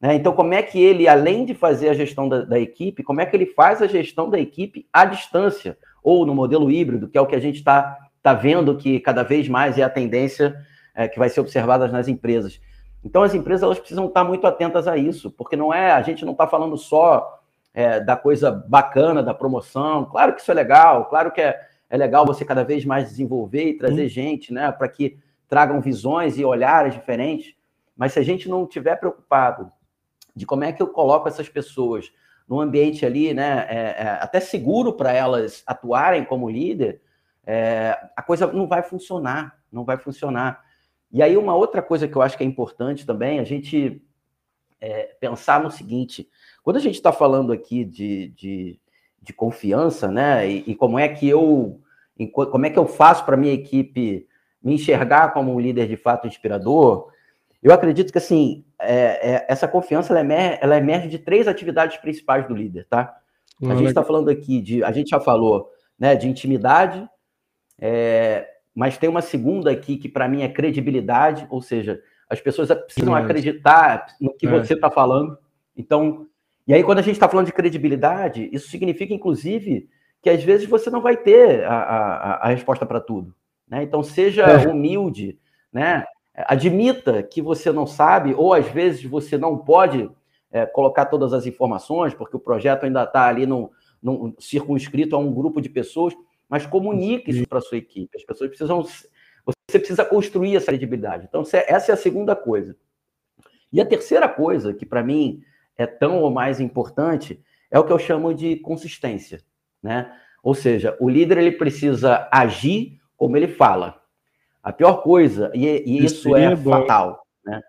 [0.00, 0.14] Né?
[0.14, 3.26] Então, como é que ele, além de fazer a gestão da, da, equipe, como é
[3.26, 7.20] que ele faz a gestão da equipe à distância, ou no modelo híbrido, que é
[7.20, 10.54] o que a gente está tá vendo que cada vez mais é a tendência
[10.94, 12.60] é, que vai ser observada nas empresas.
[13.04, 16.24] Então, as empresas elas precisam estar muito atentas a isso, porque não é a gente
[16.24, 17.40] não está falando só
[17.74, 20.04] é, da coisa bacana da promoção.
[20.06, 21.60] Claro que isso é legal, claro que é,
[21.90, 26.38] é legal você cada vez mais desenvolver e trazer gente, né, para que tragam visões
[26.38, 27.54] e olhares diferentes.
[27.96, 29.70] Mas se a gente não tiver preocupado
[30.34, 32.12] de como é que eu coloco essas pessoas
[32.48, 37.00] num ambiente ali, né, é, é, até seguro para elas atuarem como líder,
[37.46, 40.62] é, a coisa não vai funcionar, não vai funcionar.
[41.10, 44.02] E aí uma outra coisa que eu acho que é importante também, a gente
[44.80, 46.28] é, pensar no seguinte,
[46.64, 48.80] quando a gente está falando aqui de, de,
[49.22, 51.78] de confiança, né, e, e, como é que eu,
[52.32, 54.26] como é que eu faço para minha equipe
[54.62, 57.12] me enxergar como um líder de fato inspirador,
[57.62, 61.98] eu acredito que, assim, é, é, essa confiança ela emerge, ela emerge, de três atividades
[61.98, 63.14] principais do líder, tá?
[63.62, 67.06] A gente está falando aqui de, a gente já falou, né, de intimidade,
[67.78, 72.68] é, mas tem uma segunda aqui que para mim é credibilidade, ou seja, as pessoas
[72.68, 74.50] precisam acreditar no que é.
[74.50, 75.38] você está falando.
[75.76, 76.26] Então,
[76.66, 79.88] e aí quando a gente está falando de credibilidade, isso significa, inclusive,
[80.22, 83.34] que às vezes você não vai ter a, a, a resposta para tudo.
[83.68, 83.82] Né?
[83.82, 84.66] Então, seja é.
[84.66, 85.38] humilde,
[85.72, 86.04] né?
[86.34, 90.10] Admita que você não sabe, ou às vezes você não pode
[90.50, 93.70] é, colocar todas as informações, porque o projeto ainda está ali no,
[94.02, 96.14] no, circunscrito a um grupo de pessoas,
[96.48, 98.16] mas comunique isso para a sua equipe.
[98.16, 98.82] As pessoas precisam.
[98.82, 101.26] Você precisa construir essa credibilidade.
[101.28, 102.76] Então, essa é a segunda coisa.
[103.72, 105.42] E a terceira coisa, que para mim
[105.76, 109.40] é tão ou mais importante, é o que eu chamo de consistência.
[109.82, 110.10] Né?
[110.42, 114.00] Ou seja, o líder ele precisa agir como ele fala.
[114.62, 117.60] A pior coisa, e, e isso é, é fatal, né?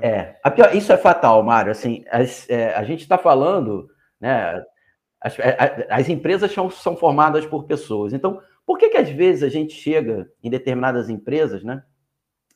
[0.00, 1.72] É, é a pior, isso é fatal, Mário.
[1.72, 3.88] Assim, as, é, a gente está falando,
[4.20, 4.64] né?
[5.20, 8.12] As, é, as empresas são, são, formadas por pessoas.
[8.12, 11.82] Então, por que que às vezes a gente chega em determinadas empresas, né?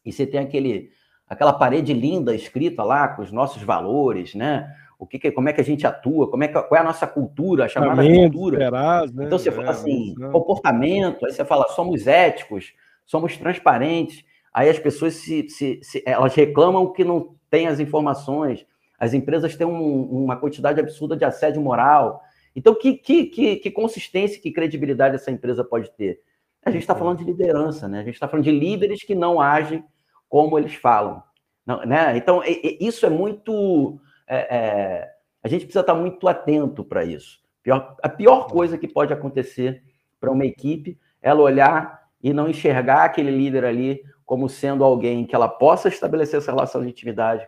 [0.04, 0.90] E você tem aquele,
[1.30, 4.70] aquela parede linda escrita lá com os nossos valores, né?
[4.98, 6.30] O que, que como é que a gente atua?
[6.30, 8.64] Como é que, qual é a nossa cultura, a chamada cultura?
[8.64, 9.24] Esperaz, né?
[9.24, 11.24] Então você fala é, assim, comportamento.
[11.24, 12.74] Aí você fala, somos éticos
[13.10, 14.24] somos transparentes.
[14.54, 18.64] Aí as pessoas se, se, se elas reclamam que não tem as informações.
[18.98, 22.22] As empresas têm um, uma quantidade absurda de assédio moral.
[22.54, 26.20] Então, que, que, que, que consistência, que credibilidade essa empresa pode ter?
[26.64, 28.00] A gente está falando de liderança, né?
[28.00, 29.82] A gente está falando de líderes que não agem
[30.30, 31.22] como eles falam.
[31.66, 32.16] Não, né?
[32.16, 32.40] Então,
[32.80, 34.00] isso é muito.
[34.26, 35.12] É, é,
[35.42, 37.40] a gente precisa estar muito atento para isso.
[37.62, 39.82] Pior, a pior coisa que pode acontecer
[40.18, 45.26] para uma equipe é ela olhar e não enxergar aquele líder ali como sendo alguém
[45.26, 47.46] que ela possa estabelecer essa relação de intimidade,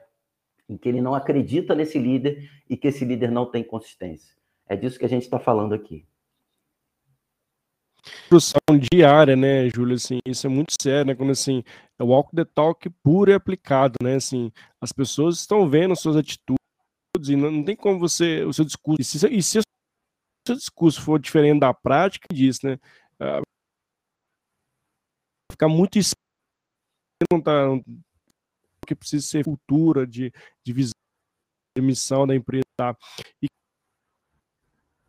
[0.69, 4.35] em que ele não acredita nesse líder e que esse líder não tem consistência.
[4.69, 6.05] É disso que a gente está falando aqui.
[8.29, 8.61] Construção
[8.93, 9.95] diária, né, Júlio?
[9.95, 11.15] Assim, isso é muito sério, né?
[11.15, 11.63] Quando assim,
[11.99, 14.17] é walk the talk puro e aplicado, né?
[14.17, 16.59] Assim, as pessoas estão vendo suas atitudes
[17.29, 19.01] e não, não tem como você, o seu discurso.
[19.01, 19.63] E se, e se o
[20.47, 22.79] seu discurso for diferente da prática, diz, né?
[23.21, 23.41] Ah,
[25.53, 25.99] ficar muito
[28.87, 30.33] que precisa ser cultura de,
[30.65, 30.93] de visão,
[31.77, 32.65] de missão da empresa.
[32.77, 32.97] Tá?
[33.41, 33.47] E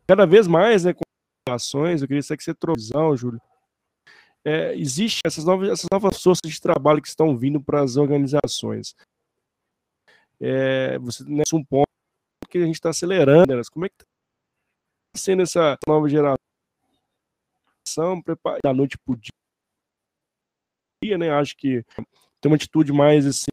[0.06, 0.94] cada vez mais, né,
[1.48, 3.40] ações, eu queria saber que você trouxe Júlio.
[4.44, 8.94] É, existe essas novas, essas novas forças de trabalho que estão vindo para as organizações.
[10.40, 11.88] É, você nesse um ponto
[12.50, 13.68] que a gente está acelerando elas.
[13.68, 14.06] Como é que está
[15.16, 16.36] sendo essa nova geração
[18.62, 19.32] da noite para o dia?
[21.18, 21.30] né?
[21.30, 21.84] Acho que
[22.40, 23.50] tem uma atitude mais assim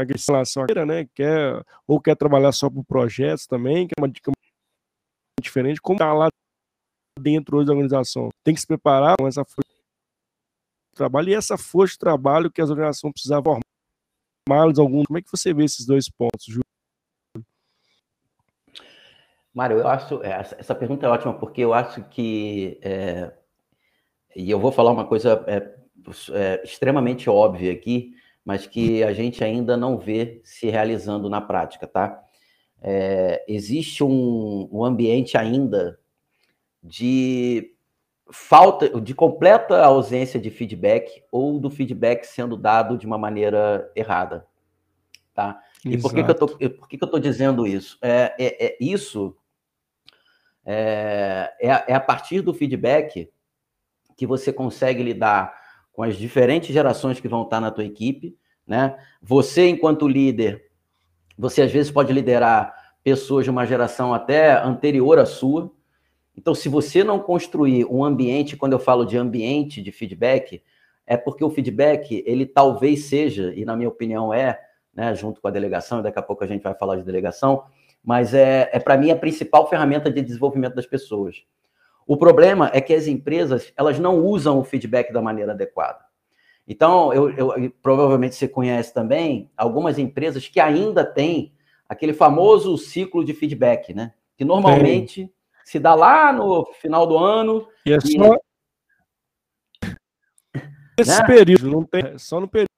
[0.00, 0.42] agressiva
[0.86, 1.06] né?
[1.14, 4.32] Quer ou quer trabalhar só por projetos também, que é uma dica
[5.40, 6.28] diferente, como tá lá
[7.18, 8.28] dentro da organização.
[8.42, 12.60] Tem que se preparar com essa força de trabalho e essa força de trabalho que
[12.60, 13.60] as organizações precisavam
[14.48, 15.06] formar alguns.
[15.06, 16.64] Como é que você vê esses dois pontos, Júlio?
[19.52, 23.32] Mário, eu acho essa, essa pergunta é ótima porque eu acho que é,
[24.34, 25.76] e eu vou falar uma coisa é,
[26.32, 31.86] é, extremamente óbvia aqui, mas que a gente ainda não vê se realizando na prática,
[31.86, 32.20] tá?
[32.82, 35.98] É, existe um, um ambiente ainda
[36.84, 37.74] de
[38.30, 44.46] falta, de completa ausência de feedback ou do feedback sendo dado de uma maneira errada,
[45.32, 45.58] tá?
[45.84, 47.98] E por que, que eu tô, por que, que eu tô dizendo isso?
[48.02, 49.34] É, é, é isso
[50.64, 53.30] é, é, é a partir do feedback
[54.16, 55.54] que você consegue lidar
[55.92, 58.96] com as diferentes gerações que vão estar na tua equipe, né?
[59.22, 60.70] Você, enquanto líder,
[61.36, 65.70] você às vezes pode liderar pessoas de uma geração até anterior à sua.
[66.36, 70.62] Então, se você não construir um ambiente, quando eu falo de ambiente de feedback,
[71.06, 74.60] é porque o feedback, ele talvez seja, e na minha opinião é,
[74.94, 77.64] né, junto com a delegação, e daqui a pouco a gente vai falar de delegação,
[78.02, 81.44] mas é, é para mim a principal ferramenta de desenvolvimento das pessoas.
[82.06, 86.04] O problema é que as empresas elas não usam o feedback da maneira adequada.
[86.66, 91.52] Então, eu, eu, provavelmente você conhece também algumas empresas que ainda têm
[91.88, 94.12] aquele famoso ciclo de feedback, né?
[94.36, 95.30] Que normalmente
[95.64, 97.66] se dá lá no final do ano.
[97.86, 98.38] E é só
[100.98, 101.26] esse né?
[101.26, 102.68] período, não tem é só no período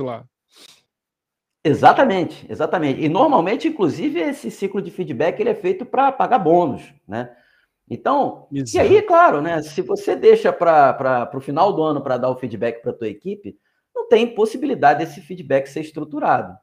[0.00, 0.24] lá.
[1.64, 3.00] Exatamente, exatamente.
[3.00, 7.34] E normalmente, inclusive, esse ciclo de feedback ele é feito para pagar bônus, né?
[7.88, 8.76] Então, Exato.
[8.76, 9.62] e aí, claro, né?
[9.62, 13.08] Se você deixa para o final do ano para dar o feedback para a tua
[13.08, 13.58] equipe,
[13.94, 16.54] não tem possibilidade desse feedback ser estruturado.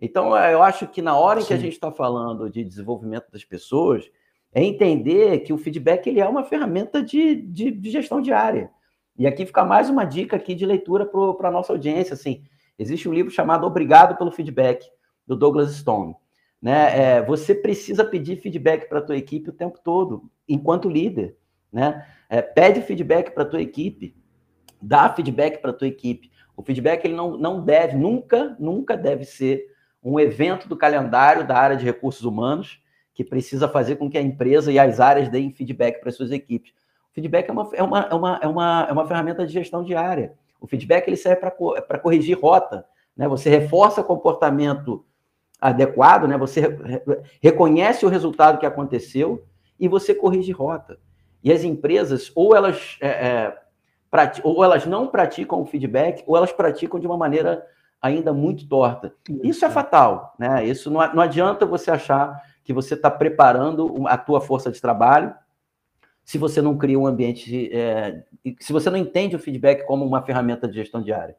[0.00, 1.48] Então, eu acho que na hora em Sim.
[1.48, 4.08] que a gente está falando de desenvolvimento das pessoas,
[4.52, 8.70] é entender que o feedback ele é uma ferramenta de, de, de gestão diária.
[9.18, 12.14] E aqui fica mais uma dica aqui de leitura para a nossa audiência.
[12.14, 12.42] Assim,
[12.78, 14.88] existe um livro chamado Obrigado pelo Feedback,
[15.26, 16.14] do Douglas Stone.
[16.60, 17.16] Né?
[17.16, 21.36] É, você precisa pedir feedback para a tua equipe o tempo todo, enquanto líder.
[21.72, 22.06] Né?
[22.28, 24.16] É, pede feedback para a tua equipe,
[24.80, 26.30] dá feedback para a tua equipe.
[26.56, 29.66] O feedback ele não, não deve, nunca, nunca deve ser
[30.02, 32.80] um evento do calendário da área de recursos humanos
[33.18, 36.70] que precisa fazer com que a empresa e as áreas deem feedback para suas equipes.
[37.10, 39.82] O feedback é uma, é uma, é uma, é uma, é uma ferramenta de gestão
[39.82, 40.34] diária.
[40.60, 42.86] O feedback ele serve para corrigir rota.
[43.16, 43.26] Né?
[43.26, 45.04] Você reforça comportamento
[45.60, 46.38] adequado, né?
[46.38, 46.78] Você
[47.42, 49.44] reconhece o resultado que aconteceu
[49.80, 50.96] e você corrige rota.
[51.42, 53.58] E as empresas, ou elas, é, é,
[54.44, 57.66] ou elas não praticam o feedback, ou elas praticam de uma maneira
[58.00, 59.12] ainda muito torta.
[59.42, 60.64] Isso é fatal, né?
[60.64, 65.34] Isso não, não adianta você achar que você está preparando a tua força de trabalho
[66.22, 68.26] se você não cria um ambiente, é,
[68.60, 71.34] se você não entende o feedback como uma ferramenta de gestão diária.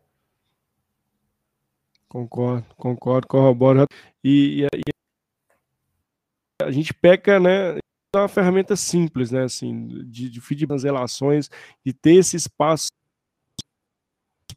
[2.08, 3.86] Concordo, concordo, corroboro.
[4.24, 7.78] E, e, e a gente peca, né?
[7.78, 9.44] É uma ferramenta simples, né?
[9.44, 11.48] Assim, de, de feedback nas relações,
[11.86, 12.88] de ter esse espaço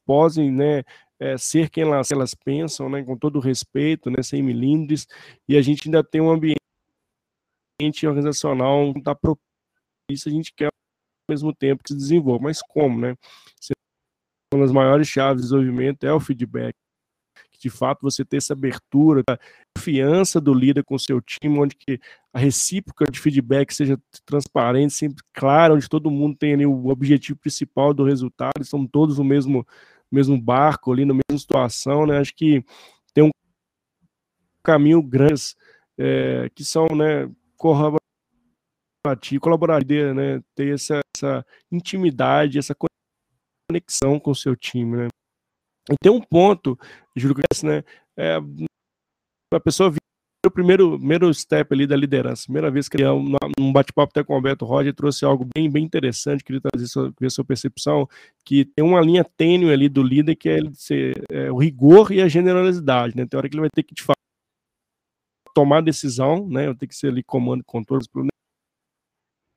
[0.07, 0.83] podem, né?
[1.21, 3.03] É, ser quem elas, elas pensam, né?
[3.03, 4.23] Com todo respeito, né?
[4.23, 5.07] Sem milindres.
[5.47, 6.62] E a gente ainda tem um ambiente
[8.07, 12.45] organizacional que está propício, a gente quer ao mesmo tempo que se desenvolva.
[12.45, 13.17] Mas como, né?
[14.53, 16.75] Uma das maiores chaves de desenvolvimento é o feedback
[17.63, 19.39] de fato você ter essa abertura, a
[19.77, 22.01] confiança do líder com seu time, onde que
[22.33, 27.39] a recíproca de feedback seja transparente, sempre clara, onde todo mundo tem ali o objetivo
[27.39, 29.67] principal do resultado, estão todos no mesmo,
[30.11, 32.19] mesmo barco ali, na mesma situação, né?
[32.19, 32.65] Acho que
[33.15, 33.31] tem um
[34.65, 35.55] caminho grande
[35.97, 37.31] é, que são, né,
[39.41, 42.75] colaboraria, né, ter essa, essa intimidade, essa
[43.69, 45.09] conexão com o seu time, né?
[45.91, 46.79] E tem um ponto,
[47.17, 47.83] Júlio, que né,
[48.17, 48.39] é,
[49.53, 49.99] a pessoa viu
[50.47, 52.45] o primeiro, primeiro step ali da liderança.
[52.45, 53.05] Primeira vez que ele,
[53.59, 57.13] um bate-papo até com o Alberto Roger, trouxe algo bem, bem interessante, queria trazer sua,
[57.21, 58.09] ver sua percepção,
[58.45, 62.21] que tem uma linha tênue ali do líder, que é, ser, é, o rigor e
[62.21, 63.27] a generosidade, né?
[63.27, 64.19] Tem hora que ele vai ter que, de fato,
[65.55, 66.67] tomar decisão, né?
[66.67, 68.27] Vai ter que ser ali comando e controle para o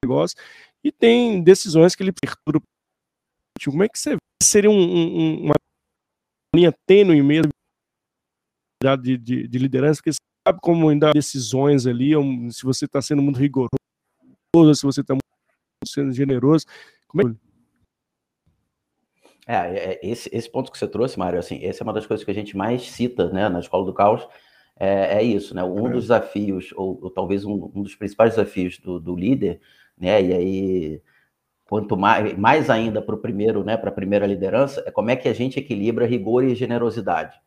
[0.04, 0.38] negócio,
[0.84, 2.60] e tem decisões que ele apertura
[3.64, 5.56] como é que você seria um, um, uma
[6.56, 7.52] linha tênue mesmo
[9.02, 10.16] de, de, de liderança, porque
[10.48, 12.12] sabe como ainda decisões ali,
[12.52, 15.16] se você está sendo muito rigoroso, se você está
[15.88, 16.66] sendo generoso.
[17.08, 17.36] Como é
[19.48, 22.06] é, é, é, esse, esse ponto que você trouxe, Mário, assim, essa é uma das
[22.06, 24.28] coisas que a gente mais cita né, na Escola do Caos,
[24.80, 25.64] é, é isso, né?
[25.64, 25.92] Um é.
[25.92, 29.60] dos desafios, ou, ou talvez um, um, dos principais desafios do, do líder,
[29.98, 30.22] né?
[30.22, 31.02] E aí
[31.68, 35.16] quanto mais, mais ainda para o primeiro, né, para a primeira liderança, é como é
[35.16, 37.40] que a gente equilibra rigor e generosidade,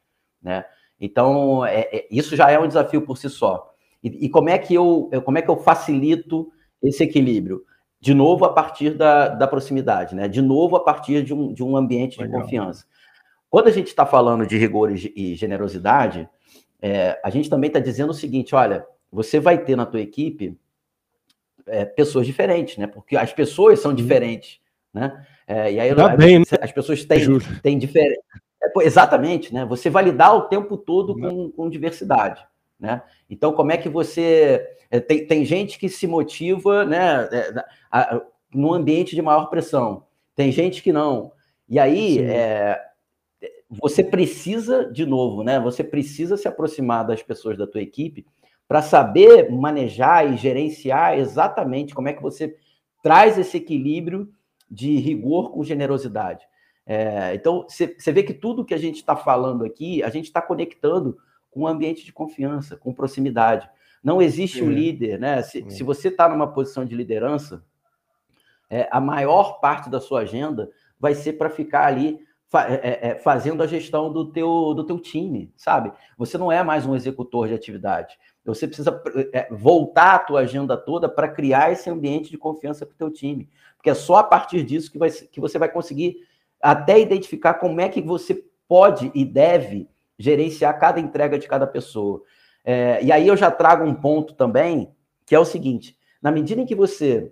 [0.43, 0.65] né?
[1.01, 3.73] Então, é, é, isso já é um desafio por si só.
[4.03, 6.51] E, e, como é que eu, como é que eu facilito
[6.83, 7.65] esse equilíbrio?
[8.01, 10.29] de novo a partir da, da proximidade, né?
[10.29, 12.37] De novo a partir de um, de um ambiente Legal.
[12.37, 12.85] de confiança.
[13.51, 16.29] Quando a gente está falando de rigor e generosidade,
[16.81, 20.57] é, a gente também está dizendo o seguinte: olha, você vai ter na tua equipe
[21.67, 22.87] é, pessoas diferentes, né?
[22.87, 24.61] Porque as pessoas são diferentes,
[24.93, 25.27] né?
[25.47, 26.45] É, e aí Dá bem, né?
[26.61, 28.21] as pessoas têm, têm diferente.
[28.63, 29.65] É, exatamente, né?
[29.65, 32.45] Você validar o tempo todo com, com diversidade,
[32.79, 33.03] né?
[33.29, 37.29] Então, como é que você é, tem, tem gente que se motiva, né?
[37.33, 38.23] É, a, a,
[38.55, 40.05] num ambiente de maior pressão,
[40.35, 41.33] tem gente que não.
[41.69, 42.81] E aí, é,
[43.71, 45.61] você precisa, de novo, né?
[45.61, 48.27] Você precisa se aproximar das pessoas da tua equipe
[48.67, 52.57] para saber manejar e gerenciar exatamente como é que você
[53.03, 54.31] traz esse equilíbrio
[54.71, 56.47] de rigor com generosidade.
[56.87, 60.41] É, então, você vê que tudo que a gente está falando aqui, a gente está
[60.41, 61.19] conectando
[61.51, 63.69] com um ambiente de confiança, com proximidade.
[64.03, 65.43] Não existe um líder, né?
[65.43, 67.63] Se, se você está numa posição de liderança,
[68.71, 72.21] é, a maior parte da sua agenda vai ser para ficar ali
[72.55, 75.93] é, é, é, fazendo a gestão do teu, do teu time, sabe?
[76.17, 78.19] Você não é mais um executor de atividade.
[78.43, 79.03] Você precisa
[79.35, 83.11] é, voltar a tua agenda toda para criar esse ambiente de confiança para o teu
[83.11, 83.51] time.
[83.77, 86.27] Porque é só a partir disso que, vai, que você vai conseguir
[86.61, 89.87] até identificar como é que você pode e deve
[90.19, 92.23] gerenciar cada entrega de cada pessoa.
[92.65, 94.91] É, e aí eu já trago um ponto também,
[95.27, 97.31] que é o seguinte: na medida em que você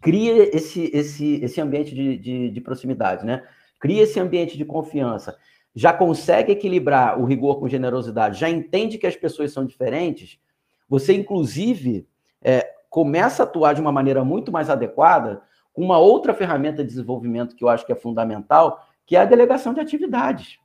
[0.00, 3.42] cria esse, esse, esse ambiente de, de, de proximidade, né?
[3.78, 5.38] Cria esse ambiente de confiança
[5.78, 10.40] já consegue equilibrar o rigor com generosidade, já entende que as pessoas são diferentes,
[10.88, 12.08] você, inclusive,
[12.42, 15.40] é, começa a atuar de uma maneira muito mais adequada
[15.72, 19.24] com uma outra ferramenta de desenvolvimento que eu acho que é fundamental, que é a
[19.24, 20.58] delegação de atividades.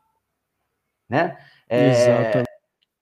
[1.08, 1.38] Né?
[1.70, 2.50] É, Exato.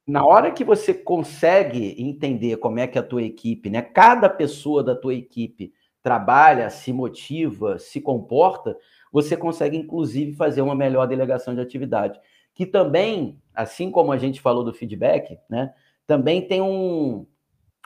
[0.05, 4.83] Na hora que você consegue entender como é que a tua equipe, né, cada pessoa
[4.83, 5.71] da tua equipe
[6.03, 8.75] trabalha, se motiva, se comporta,
[9.11, 12.19] você consegue, inclusive, fazer uma melhor delegação de atividade.
[12.53, 15.73] Que também, assim como a gente falou do feedback, né,
[16.07, 17.25] também tem um,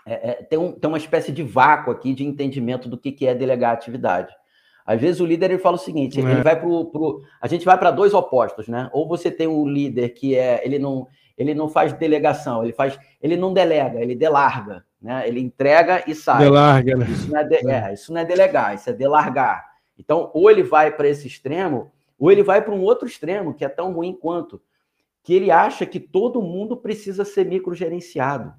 [0.05, 3.25] é, é, tem, um, tem uma espécie de vácuo aqui de entendimento do que, que
[3.25, 4.33] é delegar atividade.
[4.85, 6.23] Às vezes o líder ele fala o seguinte, é.
[6.23, 8.87] ele vai pro, pro a gente vai para dois opostos, né?
[8.93, 12.97] Ou você tem um líder que é ele não ele não faz delegação, ele faz
[13.19, 15.27] ele não delega, ele delarga, né?
[15.27, 16.43] Ele entrega e sai.
[16.43, 17.07] Delarga, né?
[17.09, 17.89] Isso não é, de, é.
[17.89, 19.74] é isso não é delegar, isso é delargar.
[19.97, 23.65] Então, ou ele vai para esse extremo, ou ele vai para um outro extremo, que
[23.65, 24.61] é tão ruim quanto,
[25.23, 28.53] que ele acha que todo mundo precisa ser microgerenciado.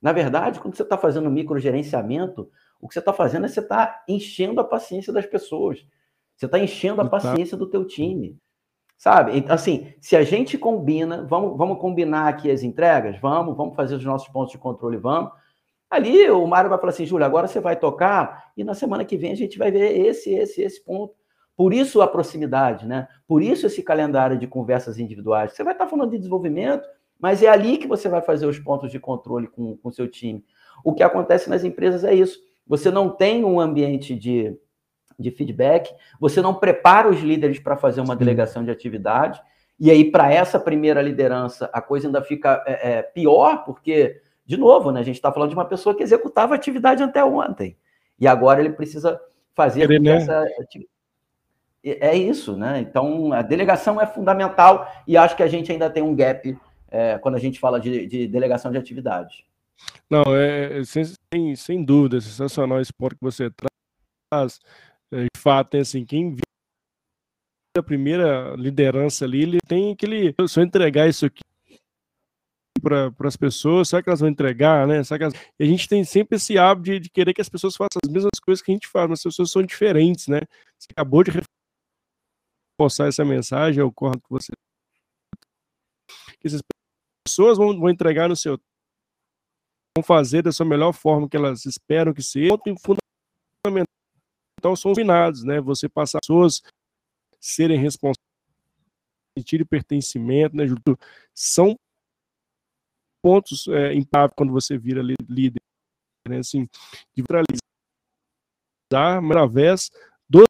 [0.00, 2.50] Na verdade, quando você está fazendo microgerenciamento,
[2.80, 5.86] o que você está fazendo é você está enchendo a paciência das pessoas.
[6.36, 8.36] Você está enchendo a paciência do teu time.
[8.96, 9.36] Sabe?
[9.36, 13.18] Então, assim, se a gente combina, vamos, vamos combinar aqui as entregas?
[13.20, 15.32] Vamos, vamos fazer os nossos pontos de controle, vamos.
[15.94, 19.16] Ali o Mário vai falar assim, Júlio, agora você vai tocar e na semana que
[19.16, 21.14] vem a gente vai ver esse, esse, esse ponto.
[21.56, 23.06] Por isso a proximidade, né?
[23.26, 25.52] Por isso esse calendário de conversas individuais.
[25.52, 26.88] Você vai estar falando de desenvolvimento,
[27.18, 30.44] mas é ali que você vai fazer os pontos de controle com o seu time.
[30.84, 32.40] O que acontece nas empresas é isso.
[32.66, 34.58] Você não tem um ambiente de,
[35.18, 38.18] de feedback, você não prepara os líderes para fazer uma Sim.
[38.18, 39.40] delegação de atividade,
[39.78, 44.56] e aí, para essa primeira liderança, a coisa ainda fica é, é, pior, porque de
[44.56, 45.00] novo, né?
[45.00, 47.76] A gente está falando de uma pessoa que executava atividade até ontem.
[48.18, 49.20] E agora ele precisa
[49.54, 50.16] fazer Ele, né?
[50.16, 50.44] essa
[51.84, 52.80] é isso, né?
[52.80, 56.56] Então a delegação é fundamental e acho que a gente ainda tem um gap
[56.90, 59.44] é, quando a gente fala de, de delegação de atividade.
[60.08, 63.50] Não, é, é sem, sem dúvida, sensacional esse ponto que você
[64.30, 64.60] traz.
[65.12, 66.42] É, de fato, é assim, quem viu
[67.76, 70.34] a primeira liderança ali, ele tem aquele.
[70.48, 71.42] Se eu entregar isso aqui
[72.82, 75.02] para as pessoas, será que elas vão entregar, né?
[75.02, 75.34] Será que elas...
[75.58, 78.38] A gente tem sempre esse hábito de, de, querer que as pessoas façam as mesmas
[78.42, 80.40] coisas que a gente faz, mas as pessoas são diferentes, né?
[80.78, 81.30] Você acabou de
[82.78, 84.52] reforçar essa mensagem, eu concordo com você.
[86.40, 86.60] Que essas
[87.26, 88.58] pessoas vão, vão entregar no seu
[89.96, 92.48] vão fazer da sua melhor forma que elas esperam que seja.
[92.58, 92.98] Ponto
[93.64, 95.60] fundamental são finados, né?
[95.60, 96.62] Você passar as pessoas
[97.40, 98.18] serem responsáveis,
[99.38, 100.64] sentir pertencimento, né,
[101.34, 101.76] São
[103.24, 105.62] pontos é, impagáveis quando você vira líder,
[106.28, 106.40] né?
[106.40, 106.68] Assim,
[107.16, 107.58] de viralizar
[108.92, 109.90] através
[110.28, 110.44] dos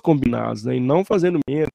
[0.00, 0.76] combinados, né?
[0.76, 1.72] E não fazendo menos.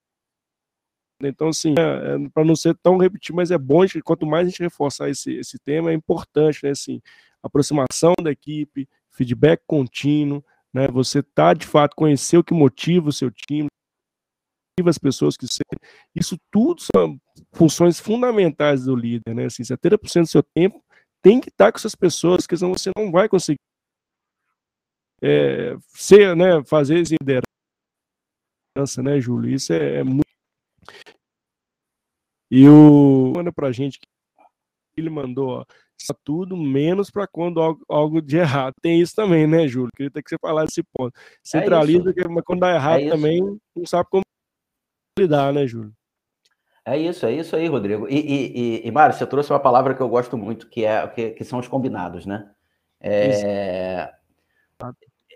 [1.21, 4.49] Então, assim, é, é, para não ser tão repetido, mas é bom quanto mais a
[4.49, 6.69] gente reforçar esse, esse tema, é importante, né?
[6.69, 7.01] Assim,
[7.43, 10.41] aproximação da equipe, feedback contínuo,
[10.73, 10.87] né?
[10.87, 13.67] Você tá de fato conhecer o que motiva o seu time,
[14.86, 15.63] as pessoas que você.
[16.15, 17.19] Isso tudo são
[17.53, 19.45] funções fundamentais do líder, né?
[19.45, 20.84] Assim, 70% do seu tempo
[21.21, 23.57] tem que estar com essas pessoas, porque senão você não vai conseguir
[25.21, 29.53] é, ser, né, fazer esse liderança, né, Júlio?
[29.53, 30.28] Isso é, é muito.
[32.51, 34.07] E o manda pra gente que
[34.95, 35.65] ele mandou, ó,
[36.23, 38.73] tudo menos para quando algo, algo, de errado.
[38.82, 39.89] Tem isso também, né, Júlio?
[39.95, 41.13] Queria que você falasse esse ponto.
[41.17, 43.41] É Centraliza, é mas quando dá errado é também
[43.75, 44.23] não sabe como
[45.18, 45.91] lidar, né, Júlio?
[46.86, 48.07] É isso, é isso aí, Rodrigo.
[48.07, 51.05] E, e, e, e Mário, você trouxe uma palavra que eu gosto muito, que é
[51.07, 52.49] que, que são os combinados, né?
[53.01, 54.09] É,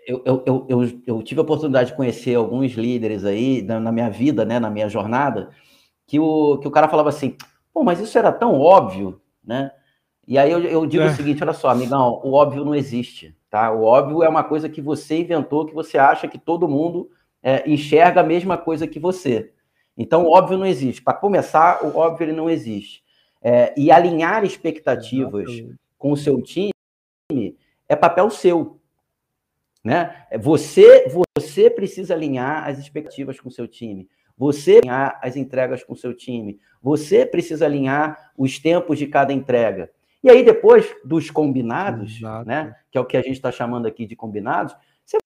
[0.06, 4.10] eu, eu, eu, eu, tive a oportunidade de conhecer alguns líderes aí na, na, minha
[4.10, 5.50] vida, né, na minha jornada,
[6.06, 7.36] que o, que o cara falava assim,
[7.72, 9.70] pô, mas isso era tão óbvio, né?
[10.26, 11.08] E aí eu, eu digo é.
[11.08, 13.70] o seguinte, olha só, amigão, o óbvio não existe, tá?
[13.72, 17.10] O óbvio é uma coisa que você inventou, que você acha que todo mundo
[17.42, 19.52] é, enxerga a mesma coisa que você.
[19.96, 21.02] Então, o óbvio não existe.
[21.02, 23.02] Para começar, o óbvio ele não existe.
[23.42, 25.80] É, e alinhar expectativas Exatamente.
[25.98, 26.72] com o seu time
[27.88, 28.80] é papel seu.
[29.84, 30.26] Né?
[30.30, 34.08] É, você, você precisa alinhar as expectativas com o seu time.
[34.38, 36.58] Você alinhar as entregas com o seu time.
[36.80, 39.90] Você precisa alinhar os tempos de cada entrega.
[40.22, 44.06] E aí, depois dos combinados, né, que é o que a gente está chamando aqui
[44.06, 44.74] de combinados,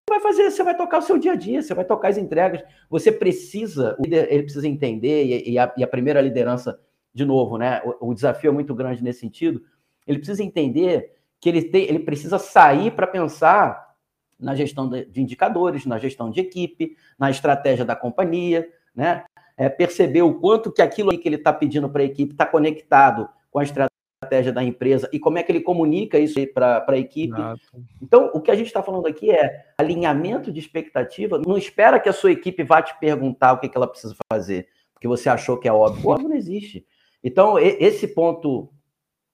[0.08, 2.62] vai fazer, você vai tocar o seu dia a dia, você vai tocar as entregas.
[2.88, 6.78] Você precisa, ele precisa entender, e, e, a, e a, primeira liderança,
[7.12, 9.62] de novo, né, o, o, desafio é muito grande nesse sentido,
[10.06, 13.94] ele precisa entender que ele, tem, ele precisa sair para pensar
[14.38, 19.24] na gestão de, de indicadores, na gestão de equipe, na estratégia da companhia, né?
[19.58, 23.26] É, perceber o quanto que aquilo que ele está pedindo para a equipe está conectado
[23.50, 26.96] com a estratégia estratégia da empresa e como é que ele comunica isso para a
[26.96, 27.34] equipe.
[27.34, 27.60] Exato.
[28.02, 31.40] Então, o que a gente está falando aqui é alinhamento de expectativa.
[31.46, 34.68] Não espera que a sua equipe vá te perguntar o que, que ela precisa fazer,
[34.94, 36.06] porque você achou que é óbvio.
[36.06, 36.86] O óbvio não existe.
[37.22, 38.70] Então, esse ponto,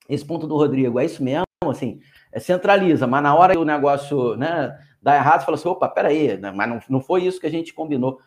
[0.08, 2.00] esse ponto do Rodrigo, é isso mesmo, assim,
[2.32, 5.88] é centraliza, mas na hora que o negócio né, dá errado, você fala assim, opa,
[5.88, 8.18] peraí, né, mas não, não foi isso que a gente combinou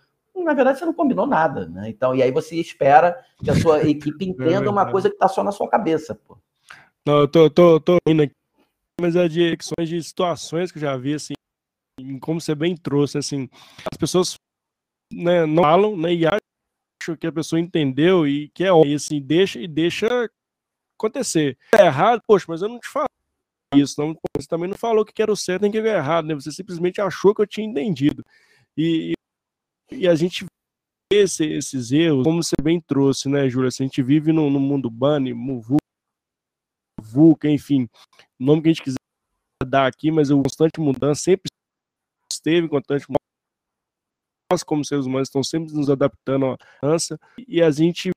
[0.43, 1.89] na verdade você não combinou nada, né?
[1.89, 5.41] Então, e aí você espera que a sua equipe entenda uma coisa que está só
[5.41, 6.37] na sua cabeça, pô.
[7.07, 8.33] Não, eu tô, tô, tô indo aqui,
[8.99, 11.33] mas é de questões de situações que eu já vi, assim,
[12.19, 13.47] como você bem trouxe, assim,
[13.91, 14.35] as pessoas
[15.13, 19.21] né, não falam, né, e acham que a pessoa entendeu e que é e assim,
[19.21, 20.07] deixa e deixa
[20.97, 21.55] acontecer.
[21.77, 23.05] É errado, poxa, mas eu não te falo
[23.75, 26.33] isso, não, você também não falou que era o certo nem que era errado, né,
[26.33, 28.25] você simplesmente achou que eu tinha entendido.
[28.75, 29.13] E,
[29.91, 30.43] e a gente
[31.13, 34.49] vê esse, esses erros, como você bem trouxe, né, Júlia, assim, a gente vive no,
[34.49, 35.77] no mundo bunny, muvu,
[37.15, 37.87] VUCA, enfim,
[38.39, 38.97] nome que a gente quiser
[39.65, 41.49] dar aqui, mas o constante mudança sempre
[42.31, 43.15] esteve constante mudança.
[44.51, 48.11] Nós, como seres humanos, estamos sempre nos adaptando à mudança e a gente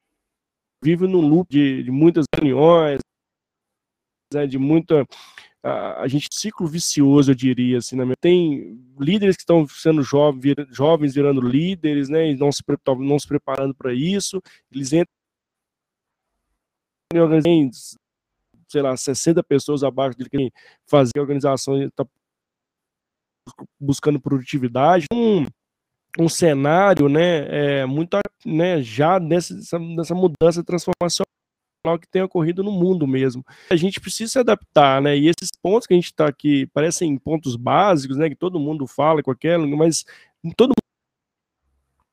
[0.82, 2.98] vive num loop de, de muitas reuniões,
[4.32, 5.06] né, de muita
[5.62, 8.04] a, a, gente ciclo vicioso, eu diria assim, né?
[8.20, 12.62] tem líderes que estão sendo jovens, vir, jovens virando líderes, né, e não se,
[12.98, 14.40] não se preparando para isso,
[14.70, 15.12] eles entram
[17.12, 17.70] em
[18.68, 20.52] sei lá, 60 pessoas abaixo dele que
[20.86, 22.06] fazer a organização está
[23.80, 25.06] buscando produtividade.
[25.12, 25.46] Um,
[26.18, 31.26] um cenário, né, é, muito, né, já nessa, nessa mudança transformacional
[32.00, 33.44] que tem ocorrido no mundo mesmo.
[33.70, 37.16] A gente precisa se adaptar, né, e esses pontos que a gente está aqui parecem
[37.18, 40.04] pontos básicos, né, que todo mundo fala, qualquer, mas
[40.56, 40.72] todo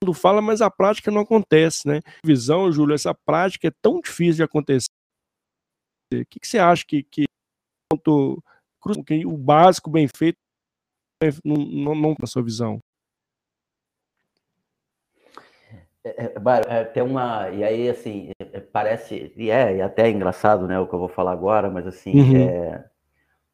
[0.03, 2.01] mundo fala, mas a prática não acontece, né?
[2.23, 4.89] Visão, Júlio, essa prática é tão difícil de acontecer
[6.21, 7.25] o que, que você acha que, que,
[9.05, 10.37] que o básico bem feito
[11.43, 12.79] não, não, não na sua visão?
[16.05, 16.31] É, é,
[16.67, 17.49] é, tem uma.
[17.49, 19.33] E aí, assim, é, parece.
[19.35, 22.13] E é, e até é engraçado, né, o que eu vou falar agora, mas assim.
[22.13, 22.49] Uhum.
[22.49, 22.85] É,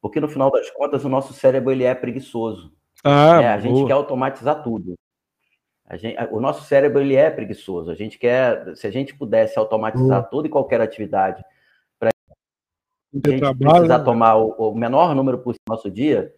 [0.02, 2.74] porque no final das contas, o nosso cérebro ele é preguiçoso.
[3.02, 3.48] Ah, né?
[3.48, 4.94] A gente quer automatizar tudo.
[5.94, 7.90] Gente, o nosso cérebro ele é preguiçoso.
[7.90, 8.76] A gente quer.
[8.76, 11.42] Se a gente pudesse automatizar toda e qualquer atividade
[13.14, 14.04] a gente trabalho, precisar né?
[14.04, 16.32] tomar o, o, menor número possível no nosso dia,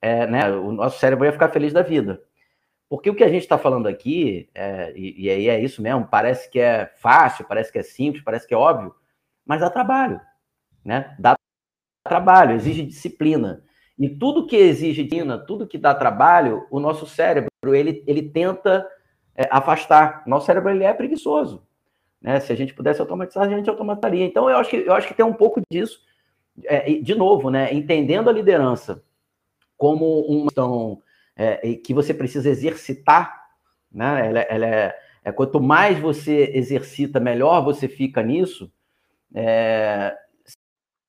[0.00, 2.22] é, né, o nosso cérebro ia ficar feliz da vida.
[2.88, 6.06] Porque o que a gente está falando aqui, é, e, e aí é isso mesmo,
[6.06, 8.94] parece que é fácil, parece que é simples, parece que é óbvio,
[9.44, 10.20] mas dá trabalho,
[10.84, 11.16] né?
[11.18, 11.34] Dá
[12.04, 13.64] trabalho, exige disciplina.
[13.98, 18.86] E tudo que exige disciplina, tudo que dá trabalho, o nosso cérebro, ele, ele tenta
[19.34, 20.22] é, afastar.
[20.26, 21.66] Nosso cérebro, ele é preguiçoso.
[22.20, 22.40] Né?
[22.40, 24.24] Se a gente pudesse automatizar, a gente automatizaria.
[24.24, 26.00] Então, eu acho que, eu acho que tem um pouco disso
[26.64, 29.02] é, de novo, né, entendendo a liderança
[29.76, 31.02] como uma questão
[31.36, 33.42] é, que você precisa exercitar,
[33.90, 38.72] né, ela, ela é, é, quanto mais você exercita, melhor você fica nisso,
[39.34, 40.14] é,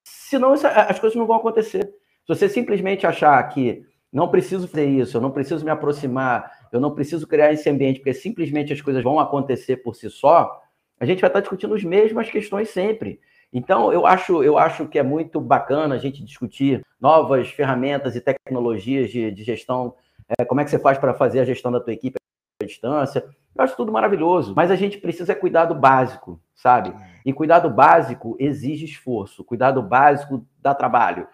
[0.04, 1.86] senão as coisas não vão acontecer.
[2.26, 6.80] Se você simplesmente achar que não preciso fazer isso, eu não preciso me aproximar, eu
[6.80, 10.62] não preciso criar esse ambiente, porque simplesmente as coisas vão acontecer por si só,
[11.00, 13.20] a gente vai estar discutindo as mesmas questões sempre.
[13.54, 18.22] Então, eu acho, eu acho que é muito bacana a gente discutir novas ferramentas e
[18.22, 19.96] tecnologias de, de gestão,
[20.38, 22.18] é, como é que você faz para fazer a gestão da tua equipe
[22.62, 23.24] à distância.
[23.56, 26.92] Eu acho tudo maravilhoso, mas a gente precisa cuidar do básico, sabe?
[27.24, 31.28] E cuidado básico exige esforço, cuidado básico dá trabalho.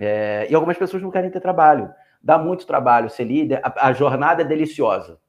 [0.00, 1.90] É, e algumas pessoas não querem ter trabalho
[2.26, 3.60] dá muito trabalho ser líder.
[3.62, 5.20] A, a, jornada é deliciosa.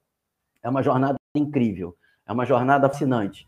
[0.63, 1.95] É uma jornada incrível.
[2.25, 3.47] É uma jornada fascinante,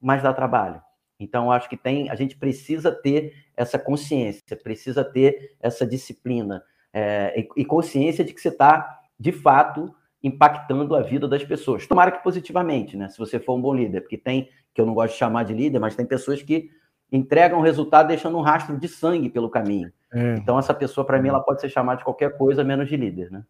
[0.00, 0.80] mas dá trabalho.
[1.24, 6.62] Então, acho que tem, a gente precisa ter essa consciência, precisa ter essa disciplina
[6.92, 11.86] é, e, e, consciência de que você está, de fato, impactando a vida das pessoas.
[11.86, 13.08] Tomara que positivamente, né?
[13.08, 15.54] Se você for um bom líder, porque tem, que eu não gosto de chamar de
[15.54, 16.70] líder, mas tem pessoas que
[17.10, 19.90] entregam o resultado deixando um rastro de sangue pelo caminho.
[20.12, 20.34] É.
[20.36, 23.30] Então, essa pessoa, para mim, ela pode ser chamada de qualquer coisa menos de líder,
[23.30, 23.44] né?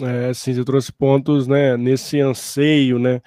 [0.00, 3.20] É, sim, você trouxe pontos, né, nesse anseio, né,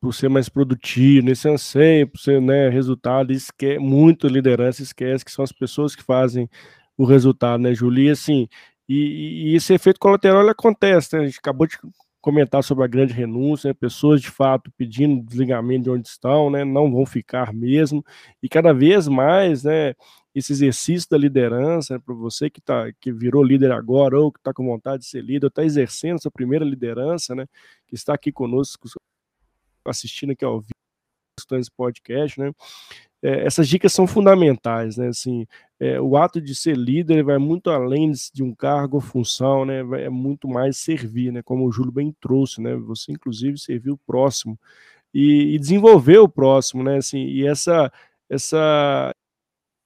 [0.00, 5.32] por ser mais produtivo, nesse anseio por ser, né, resultado, esquece, muito liderança, esquece que
[5.32, 6.48] são as pessoas que fazem
[6.96, 8.48] o resultado, né, Julia, assim,
[8.88, 11.76] e, e esse efeito colateral acontece, né, a gente acabou de
[12.20, 13.74] comentar sobre a grande renúncia, né?
[13.74, 16.64] pessoas de fato pedindo desligamento de onde estão, né?
[16.64, 18.04] não vão ficar mesmo,
[18.42, 19.94] e cada vez mais, né,
[20.34, 24.38] esse exercício da liderança, né, para você que, tá, que virou líder agora, ou que
[24.38, 27.46] está com vontade de ser líder, está exercendo essa primeira liderança, né,
[27.86, 28.88] que está aqui conosco,
[29.86, 30.74] assistindo aqui ao vivo,
[31.52, 32.52] esse podcast, né,
[33.22, 35.08] é, essas dicas são fundamentais, né?
[35.08, 35.46] Assim,
[35.78, 39.80] é, o ato de ser líder vai muito além de um cargo ou função, né?
[40.04, 41.42] É muito mais servir, né?
[41.42, 42.74] Como o Júlio bem trouxe, né?
[42.76, 44.58] Você inclusive servir o próximo
[45.12, 46.96] e, e o próximo, né?
[46.96, 47.92] Assim, e essa
[48.28, 49.12] essa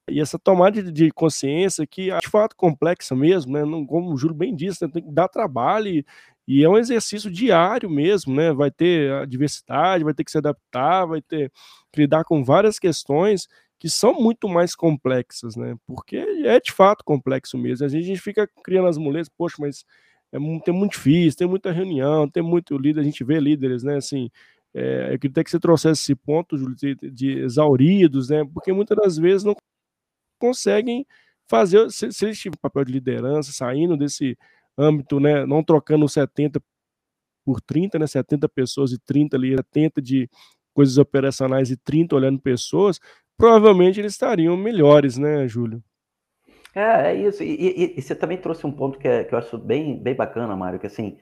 [0.08, 3.64] e essa tomada de, de consciência que é de fato complexa mesmo, né?
[3.64, 4.92] Não, como o Júlio bem disse, né?
[4.92, 6.06] tem que dar trabalho e,
[6.46, 8.52] e é um exercício diário mesmo, né?
[8.52, 11.50] Vai ter a diversidade, vai ter que se adaptar, vai ter
[11.92, 15.76] que lidar com várias questões que são muito mais complexas, né?
[15.86, 17.86] Porque é de fato complexo mesmo.
[17.86, 19.84] A gente fica criando as muletas, poxa, mas
[20.32, 23.82] é muito, é muito difícil, tem muita reunião, tem muito líder, a gente vê líderes,
[23.82, 23.96] né?
[23.96, 24.30] Assim,
[24.74, 28.44] é, eu queria até que você trouxesse esse ponto, Júlio, de, de exauridos, né?
[28.52, 29.54] Porque muitas das vezes não
[30.38, 31.06] conseguem
[31.48, 34.36] fazer, se, se eles tiverem papel de liderança, saindo desse
[34.76, 36.60] âmbito, né, não trocando 70
[37.44, 40.28] por 30, né, 70 pessoas e 30 ali, 70 de
[40.72, 42.98] coisas operacionais e 30 olhando pessoas,
[43.36, 45.82] provavelmente eles estariam melhores, né, Júlio?
[46.74, 47.42] É, é isso.
[47.42, 50.14] E, e, e, você também trouxe um ponto que, é, que eu acho bem, bem
[50.14, 51.18] bacana, Mário, que assim,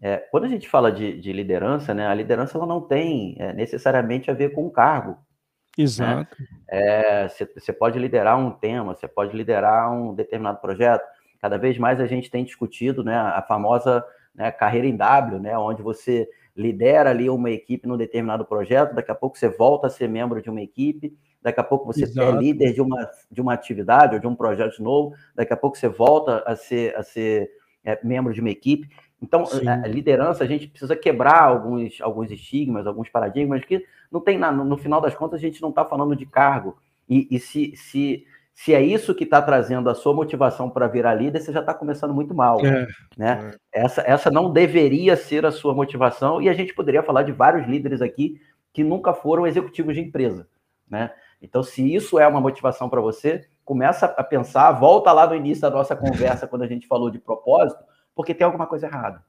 [0.00, 3.52] é, quando a gente fala de, de, liderança, né, a liderança ela não tem é,
[3.52, 5.10] necessariamente a ver com o cargo.
[5.10, 5.84] Né?
[5.84, 6.36] Exato.
[6.70, 7.28] Né?
[7.28, 11.04] Você pode liderar um tema, você pode liderar um determinado projeto,
[11.44, 14.02] Cada vez mais a gente tem discutido né, a famosa
[14.34, 16.26] né, carreira em W, né, onde você
[16.56, 20.40] lidera ali uma equipe num determinado projeto, daqui a pouco você volta a ser membro
[20.40, 22.34] de uma equipe, daqui a pouco você Exato.
[22.34, 25.76] é líder de uma, de uma atividade ou de um projeto novo, daqui a pouco
[25.76, 27.50] você volta a ser, a ser
[27.84, 28.88] é, membro de uma equipe.
[29.20, 34.38] Então, a liderança, a gente precisa quebrar alguns, alguns estigmas, alguns paradigmas que não tem,
[34.38, 36.78] na, no final das contas, a gente não está falando de cargo.
[37.06, 38.24] E, e se, se
[38.54, 41.74] se é isso que está trazendo a sua motivação para virar líder, você já está
[41.74, 42.64] começando muito mal.
[42.64, 42.86] É,
[43.16, 43.50] né?
[43.72, 43.82] É.
[43.84, 47.66] Essa, essa não deveria ser a sua motivação, e a gente poderia falar de vários
[47.66, 48.40] líderes aqui
[48.72, 50.48] que nunca foram executivos de empresa.
[50.88, 51.12] Né?
[51.42, 55.62] Então, se isso é uma motivação para você, começa a pensar, volta lá no início
[55.62, 57.82] da nossa conversa, quando a gente falou de propósito,
[58.14, 59.24] porque tem alguma coisa errada.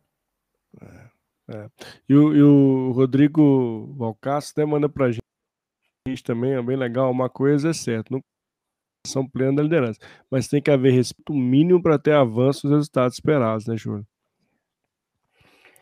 [0.80, 1.70] É, é.
[2.08, 7.10] E, o, e, o, Rodrigo Valcácio né, manda para a gente também, é bem legal,
[7.10, 8.22] uma coisa é certa, não
[9.06, 10.00] são plena da liderança.
[10.30, 14.06] Mas tem que haver respeito mínimo para ter avanço nos resultados esperados, né, Júlio?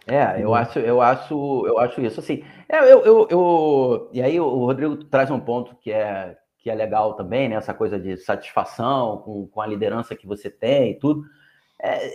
[0.05, 2.43] É, eu acho, eu acho, eu acho isso assim.
[2.67, 6.76] É, eu, eu, eu, e aí o Rodrigo traz um ponto que é que é
[6.76, 7.55] legal também, né?
[7.55, 11.26] Essa coisa de satisfação com, com a liderança que você tem e tudo.
[11.78, 12.09] É,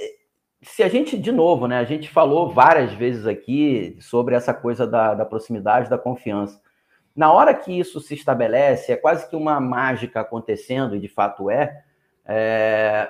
[0.62, 1.78] se a gente, de novo, né?
[1.78, 6.58] A gente falou várias vezes aqui sobre essa coisa da, da proximidade, da confiança.
[7.18, 11.50] Na hora que isso se estabelece, é quase que uma mágica acontecendo, e de fato
[11.50, 11.82] é,
[12.24, 13.08] é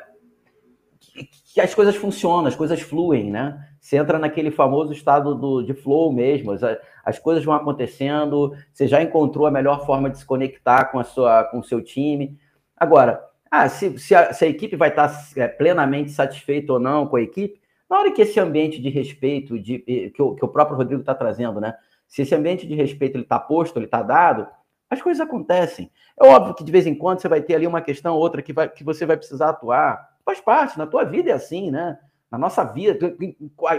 [1.53, 3.63] que as coisas funcionam, as coisas fluem, né?
[3.79, 6.63] Você entra naquele famoso estado do, de flow mesmo, as,
[7.05, 11.05] as, coisas vão acontecendo, você já encontrou a melhor forma de se conectar com, a
[11.05, 12.35] sua, com o seu time.
[12.75, 17.07] Agora, ah, se, se, a, se a equipe vai estar é, plenamente satisfeita ou não
[17.07, 19.81] com a equipe, na hora que esse ambiente de respeito de,
[20.15, 21.75] que, o, que o próprio Rodrigo está trazendo, né?
[22.09, 24.49] Se esse ambiente de respeito está posto, ele está dado,
[24.91, 25.93] as coisas acontecem.
[26.21, 28.43] É óbvio que de vez em quando você vai ter ali uma questão ou outra
[28.43, 30.17] que, vai, que você vai precisar atuar.
[30.25, 31.99] Faz parte, na tua vida é assim, né?
[32.31, 33.37] Na nossa vida, em,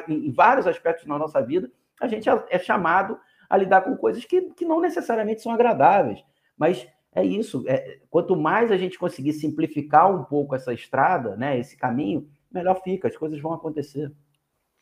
[0.08, 1.70] em vários aspectos na nossa vida,
[2.00, 3.20] a gente é, é chamado
[3.50, 6.24] a lidar com coisas que, que não necessariamente são agradáveis.
[6.58, 7.64] Mas é isso.
[7.68, 12.80] É, quanto mais a gente conseguir simplificar um pouco essa estrada, né, esse caminho, melhor
[12.84, 14.12] fica, as coisas vão acontecer.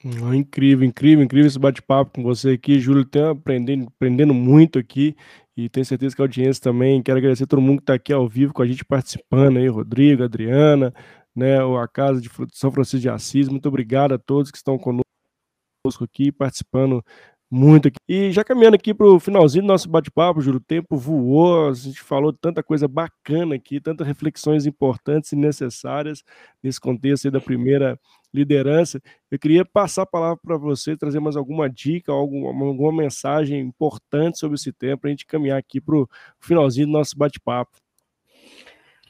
[0.03, 3.03] Incrível, incrível, incrível esse bate-papo com você aqui, Júlio.
[3.03, 5.15] Tenho aprendendo, aprendendo muito aqui
[5.55, 7.01] e tenho certeza que a audiência também.
[7.01, 9.67] Quero agradecer a todo mundo que está aqui ao vivo com a gente participando aí,
[9.67, 10.93] Rodrigo, Adriana,
[11.35, 13.49] né, a Casa de São Francisco de Assis.
[13.49, 15.03] Muito obrigado a todos que estão conosco
[16.03, 17.03] aqui participando
[17.49, 17.97] muito aqui.
[18.07, 21.73] E já caminhando aqui para o finalzinho do nosso bate-papo, Juro, o tempo voou, a
[21.73, 26.23] gente falou tanta coisa bacana aqui, tantas reflexões importantes e necessárias
[26.61, 27.97] nesse contexto da primeira
[28.37, 29.01] liderança.
[29.29, 34.39] Eu queria passar a palavra para você, trazer mais alguma dica, alguma, alguma mensagem importante
[34.39, 36.09] sobre esse tempo, para a gente caminhar aqui para o
[36.39, 37.77] finalzinho do nosso bate-papo.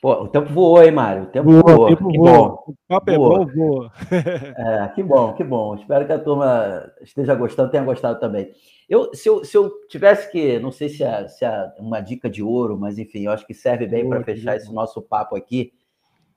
[0.01, 1.23] Pô, o tempo voou, hein, Mário?
[1.23, 1.63] O tempo voou.
[1.63, 1.87] voou.
[1.87, 2.31] Tempo que voa.
[2.31, 2.63] bom.
[2.67, 3.91] O papo é bom, voa.
[4.85, 5.75] é, que bom, que bom.
[5.75, 8.51] Espero que a turma esteja gostando, tenha gostado também.
[8.87, 12.29] Eu, se, eu, se eu tivesse que, não sei se é, se é uma dica
[12.29, 15.73] de ouro, mas enfim, eu acho que serve bem para fechar esse nosso papo aqui.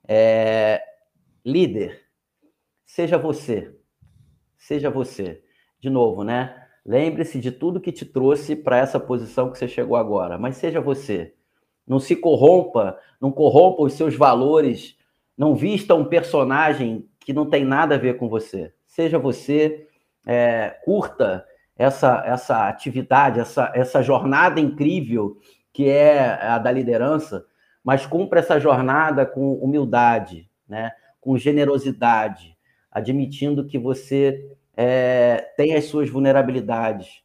[0.09, 0.83] É,
[1.45, 2.01] líder,
[2.95, 3.75] seja você.
[4.57, 5.43] Seja você.
[5.79, 6.67] De novo, né?
[6.85, 10.81] Lembre-se de tudo que te trouxe para essa posição que você chegou agora, mas seja
[10.81, 11.35] você
[11.87, 14.97] não se corrompa, não corrompa os seus valores,
[15.37, 18.73] não vista um personagem que não tem nada a ver com você.
[18.87, 19.89] Seja você,
[20.25, 21.45] é, curta
[21.77, 25.37] essa, essa atividade, essa, essa jornada incrível
[25.73, 27.45] que é a da liderança,
[27.83, 30.93] mas cumpra essa jornada com humildade, né?
[31.21, 32.57] com generosidade,
[32.91, 37.23] admitindo que você é, tem as suas vulnerabilidades,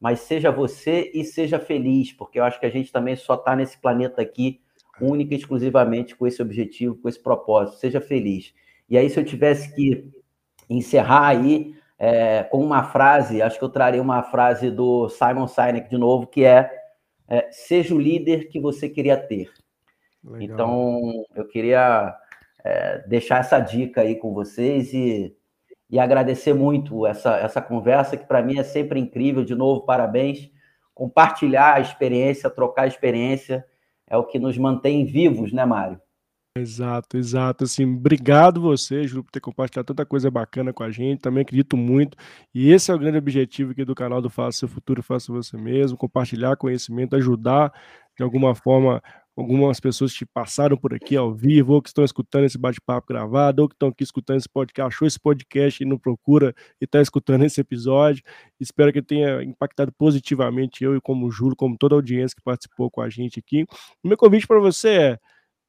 [0.00, 3.56] mas seja você e seja feliz, porque eu acho que a gente também só está
[3.56, 4.60] nesse planeta aqui
[5.00, 7.78] única e exclusivamente com esse objetivo, com esse propósito.
[7.78, 8.54] Seja feliz.
[8.88, 10.08] E aí, se eu tivesse que
[10.68, 15.88] encerrar aí é, com uma frase, acho que eu traria uma frase do Simon Sinek
[15.88, 16.70] de novo, que é,
[17.28, 19.50] é seja o líder que você queria ter.
[20.24, 20.42] Legal.
[20.42, 22.16] Então, eu queria
[22.64, 25.34] é, deixar essa dica aí com vocês e
[25.90, 29.44] e agradecer muito essa, essa conversa, que para mim é sempre incrível.
[29.44, 30.50] De novo, parabéns.
[30.94, 33.64] Compartilhar a experiência, trocar a experiência,
[34.06, 36.00] é o que nos mantém vivos, né, Mário?
[36.56, 37.64] Exato, exato.
[37.64, 41.20] Assim, obrigado você, Júlio, por ter compartilhado tanta coisa bacana com a gente.
[41.20, 42.18] Também acredito muito.
[42.52, 45.56] E esse é o grande objetivo aqui do canal do Faça Seu Futuro, Faça Você
[45.56, 45.96] Mesmo.
[45.96, 47.72] Compartilhar conhecimento, ajudar
[48.16, 49.00] de alguma forma
[49.38, 53.62] algumas pessoas que passaram por aqui ao vivo, ou que estão escutando esse bate-papo gravado,
[53.62, 57.00] ou que estão aqui escutando esse podcast, achou esse podcast e não procura e está
[57.00, 58.22] escutando esse episódio.
[58.58, 62.90] Espero que tenha impactado positivamente eu e como Júlio, como toda a audiência que participou
[62.90, 63.64] com a gente aqui.
[64.02, 65.18] O meu convite para você é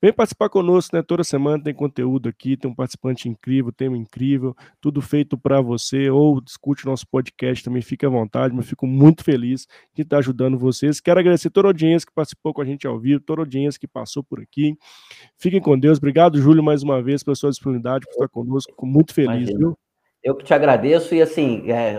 [0.02, 1.02] Vem participar conosco, né?
[1.02, 6.10] Toda semana tem conteúdo aqui, tem um participante incrível, tema incrível, tudo feito para você.
[6.10, 10.58] Ou discute nosso podcast também, fique à vontade, mas fico muito feliz de estar ajudando
[10.58, 11.02] vocês.
[11.02, 13.80] Quero agradecer toda a audiência que participou com a gente ao vivo, toda a audiência
[13.80, 14.74] que passou por aqui.
[15.38, 15.98] Fiquem com Deus.
[15.98, 18.72] Obrigado, Júlio, mais uma vez, pela sua disponibilidade, por estar conosco.
[18.72, 19.60] Fico muito feliz, Imagina.
[19.60, 19.78] viu?
[20.24, 21.96] Eu que te agradeço e assim, é,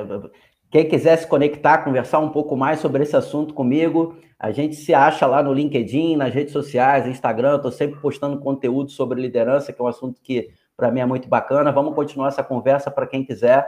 [0.71, 4.95] quem quiser se conectar, conversar um pouco mais sobre esse assunto comigo, a gente se
[4.95, 7.57] acha lá no LinkedIn, nas redes sociais, Instagram.
[7.57, 11.29] Estou sempre postando conteúdo sobre liderança, que é um assunto que para mim é muito
[11.29, 11.73] bacana.
[11.73, 13.67] Vamos continuar essa conversa para quem quiser.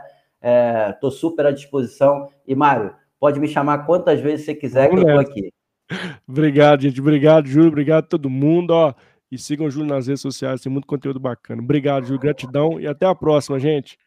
[0.91, 2.29] Estou é, super à disposição.
[2.47, 5.53] E, Mário, pode me chamar quantas vezes você quiser Vamos que eu estou aqui.
[6.27, 7.01] Obrigado, gente.
[7.01, 7.69] Obrigado, Júlio.
[7.69, 8.71] Obrigado a todo mundo.
[8.71, 8.95] Ó,
[9.31, 11.61] e sigam o Júlio nas redes sociais, tem muito conteúdo bacana.
[11.61, 12.21] Obrigado, Júlio.
[12.21, 13.99] Gratidão e até a próxima, gente.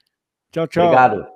[0.51, 0.85] Tchau, tchau.
[0.85, 1.34] Obrigado.